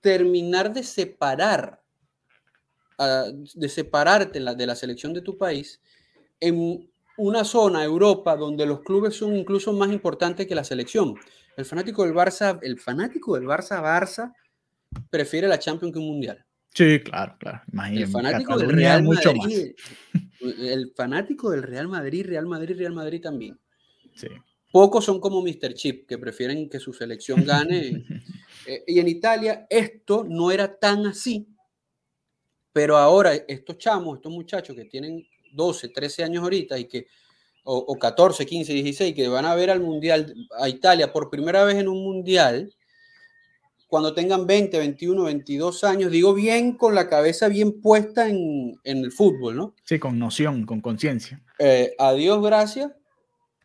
terminar 0.00 0.72
de 0.72 0.82
separar, 0.82 1.82
ah, 2.98 3.26
de 3.54 3.68
separarte 3.68 4.40
de 4.40 4.66
la 4.66 4.74
selección 4.74 5.12
de 5.12 5.22
tu 5.22 5.38
país 5.38 5.80
en 6.40 6.90
una 7.16 7.44
zona, 7.44 7.84
Europa, 7.84 8.36
donde 8.36 8.66
los 8.66 8.80
clubes 8.82 9.14
son 9.14 9.36
incluso 9.36 9.72
más 9.72 9.90
importantes 9.90 10.46
que 10.46 10.54
la 10.54 10.64
selección. 10.64 11.14
El 11.56 11.64
fanático 11.64 12.04
del 12.04 12.14
Barça, 12.14 12.58
el 12.62 12.78
fanático 12.78 13.34
del 13.36 13.44
Barça, 13.44 13.80
Barça, 13.80 14.32
prefiere 15.10 15.48
la 15.48 15.58
Champions 15.58 15.92
que 15.92 15.98
un 15.98 16.06
mundial. 16.06 16.44
Sí, 16.74 17.00
claro, 17.00 17.36
claro. 17.38 17.62
el 17.92 18.08
fanático 18.08 18.58
del 18.58 18.70
Real 18.70 19.04
Madrid, 19.04 19.74
el 20.58 20.92
fanático 20.96 21.50
del 21.50 21.62
Real 21.62 21.86
Madrid, 21.86 22.26
Real 22.26 22.46
Madrid, 22.46 22.76
Real 22.76 22.92
Madrid 22.92 23.20
también. 23.20 23.58
Sí. 24.14 24.26
Pocos 24.74 25.04
son 25.04 25.20
como 25.20 25.40
Mr. 25.40 25.72
Chip, 25.74 26.04
que 26.08 26.18
prefieren 26.18 26.68
que 26.68 26.80
su 26.80 26.92
selección 26.92 27.44
gane. 27.44 28.04
Eh, 28.66 28.82
y 28.86 28.98
en 28.98 29.08
Italia 29.08 29.66
esto 29.68 30.24
no 30.26 30.50
era 30.50 30.78
tan 30.78 31.04
así, 31.04 31.46
pero 32.72 32.96
ahora 32.96 33.34
estos 33.34 33.76
chamos, 33.76 34.16
estos 34.16 34.32
muchachos 34.32 34.74
que 34.74 34.86
tienen 34.86 35.22
12, 35.52 35.90
13 35.90 36.24
años 36.24 36.42
ahorita 36.42 36.78
y 36.78 36.86
que, 36.86 37.06
o, 37.64 37.94
14, 37.98 38.46
15, 38.46 38.72
16, 38.72 39.14
que 39.14 39.28
van 39.28 39.44
a 39.44 39.54
ver 39.54 39.68
al 39.68 39.80
Mundial, 39.80 40.34
a 40.58 40.66
Italia 40.70 41.12
por 41.12 41.28
primera 41.28 41.62
vez 41.64 41.76
en 41.76 41.88
un 41.88 42.02
Mundial, 42.02 42.74
cuando 43.86 44.14
tengan 44.14 44.46
20, 44.46 44.78
21, 44.78 45.24
22 45.24 45.84
años, 45.84 46.10
digo 46.10 46.32
bien 46.32 46.78
con 46.78 46.94
la 46.94 47.10
cabeza 47.10 47.48
bien 47.48 47.82
puesta 47.82 48.30
en, 48.30 48.80
el 48.82 49.12
fútbol, 49.12 49.56
¿no? 49.56 49.74
Sí, 49.84 49.98
con 49.98 50.18
noción, 50.18 50.64
con 50.64 50.80
conciencia. 50.80 51.42
Eh, 51.58 51.94
adiós, 51.98 52.42
gracias 52.42 52.92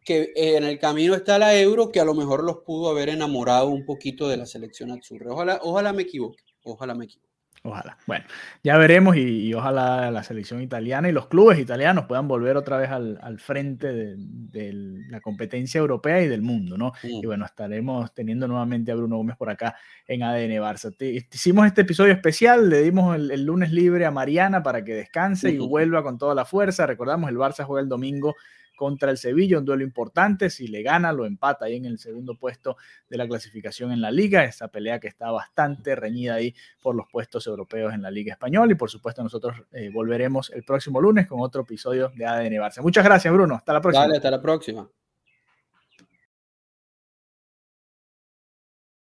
que 0.10 0.34
en 0.36 0.64
el 0.64 0.80
camino 0.80 1.14
está 1.14 1.38
la 1.38 1.56
Euro, 1.56 1.92
que 1.92 2.00
a 2.00 2.04
lo 2.04 2.16
mejor 2.16 2.44
los 2.44 2.64
pudo 2.66 2.90
haber 2.90 3.10
enamorado 3.10 3.68
un 3.68 3.86
poquito 3.86 4.28
de 4.28 4.38
la 4.38 4.48
selección 4.48 4.90
azul. 4.90 5.22
Ojalá, 5.28 5.60
ojalá 5.62 5.94
me 5.94 6.02
equivoque, 6.02 6.44
ojalá 6.64 6.96
me 6.96 7.06
equivoque. 7.06 7.30
Ojalá. 7.62 7.96
Bueno, 8.08 8.26
ya 8.64 8.78
veremos 8.78 9.18
y, 9.18 9.54
ojalá 9.54 10.10
la 10.10 10.24
selección 10.24 10.64
italiana 10.64 11.10
y 11.10 11.12
los 11.12 11.28
clubes 11.28 11.60
italianos 11.60 12.06
puedan 12.08 12.28
volver 12.28 12.58
otra 12.58 12.78
vez 12.78 12.90
al, 12.90 13.40
frente 13.40 13.94
de, 13.94 14.74
la 15.10 15.22
competencia 15.22 15.78
europea 15.78 16.22
y 16.22 16.28
del 16.28 16.42
mundo, 16.42 16.76
¿no? 16.76 16.94
Y 17.04 17.24
bueno, 17.28 17.46
estaremos 17.46 18.12
teniendo 18.16 18.48
nuevamente 18.48 18.92
a 18.92 18.96
Bruno 18.96 19.18
Gómez 19.18 19.36
por 19.38 19.52
acá 19.52 19.76
en 20.08 20.24
ADN 20.24 20.54
Barça. 20.54 20.96
hicimos 21.00 21.68
este 21.68 21.82
episodio 21.82 22.14
especial, 22.14 22.68
le 22.68 22.82
dimos 22.82 23.16
el, 23.16 23.44
lunes 23.44 23.72
libre 23.72 24.08
a 24.08 24.12
Mariana 24.12 24.64
para 24.64 24.84
que 24.84 24.96
descanse 24.96 25.52
y 25.52 25.60
vuelva 25.60 26.02
con 26.02 26.18
toda 26.18 26.34
la 26.34 26.46
fuerza. 26.46 26.88
Recordamos, 26.88 27.30
el 27.30 27.38
Barça 27.38 27.64
juega 27.64 27.84
el 27.84 27.90
domingo 27.90 28.36
contra 28.80 29.12
el 29.12 29.18
Sevilla, 29.18 29.60
un 29.60 29.66
duelo 29.66 29.84
importante, 29.84 30.50
si 30.50 30.70
le 30.70 30.82
gana 30.82 31.12
lo 31.12 31.26
empata 31.26 31.66
ahí 31.66 31.76
en 31.76 31.84
el 31.84 32.00
segundo 32.00 32.36
puesto 32.36 32.78
de 33.10 33.18
la 33.18 33.28
clasificación 33.28 33.92
en 33.92 34.00
la 34.00 34.10
liga, 34.10 34.46
esa 34.46 34.70
pelea 34.70 35.02
que 35.02 35.10
está 35.10 35.32
bastante 35.32 35.98
reñida 35.98 36.36
ahí 36.36 36.56
por 36.82 36.96
los 36.96 37.06
puestos 37.12 37.46
europeos 37.46 37.94
en 37.94 38.02
la 38.02 38.10
liga 38.10 38.32
española 38.32 38.72
y 38.72 38.76
por 38.76 38.90
supuesto 38.90 39.22
nosotros 39.22 39.58
eh, 39.74 39.90
volveremos 39.94 40.50
el 40.52 40.64
próximo 40.64 41.02
lunes 41.02 41.28
con 41.28 41.42
otro 41.42 41.64
episodio 41.64 42.10
de 42.16 42.26
ADN 42.26 42.54
Barça. 42.54 42.82
Muchas 42.82 43.04
gracias 43.04 43.34
Bruno, 43.34 43.56
hasta 43.56 43.74
la 43.74 43.82
próxima. 43.82 44.04
Dale, 44.04 44.16
hasta 44.16 44.32
la 44.32 44.42
próxima. 44.42 44.90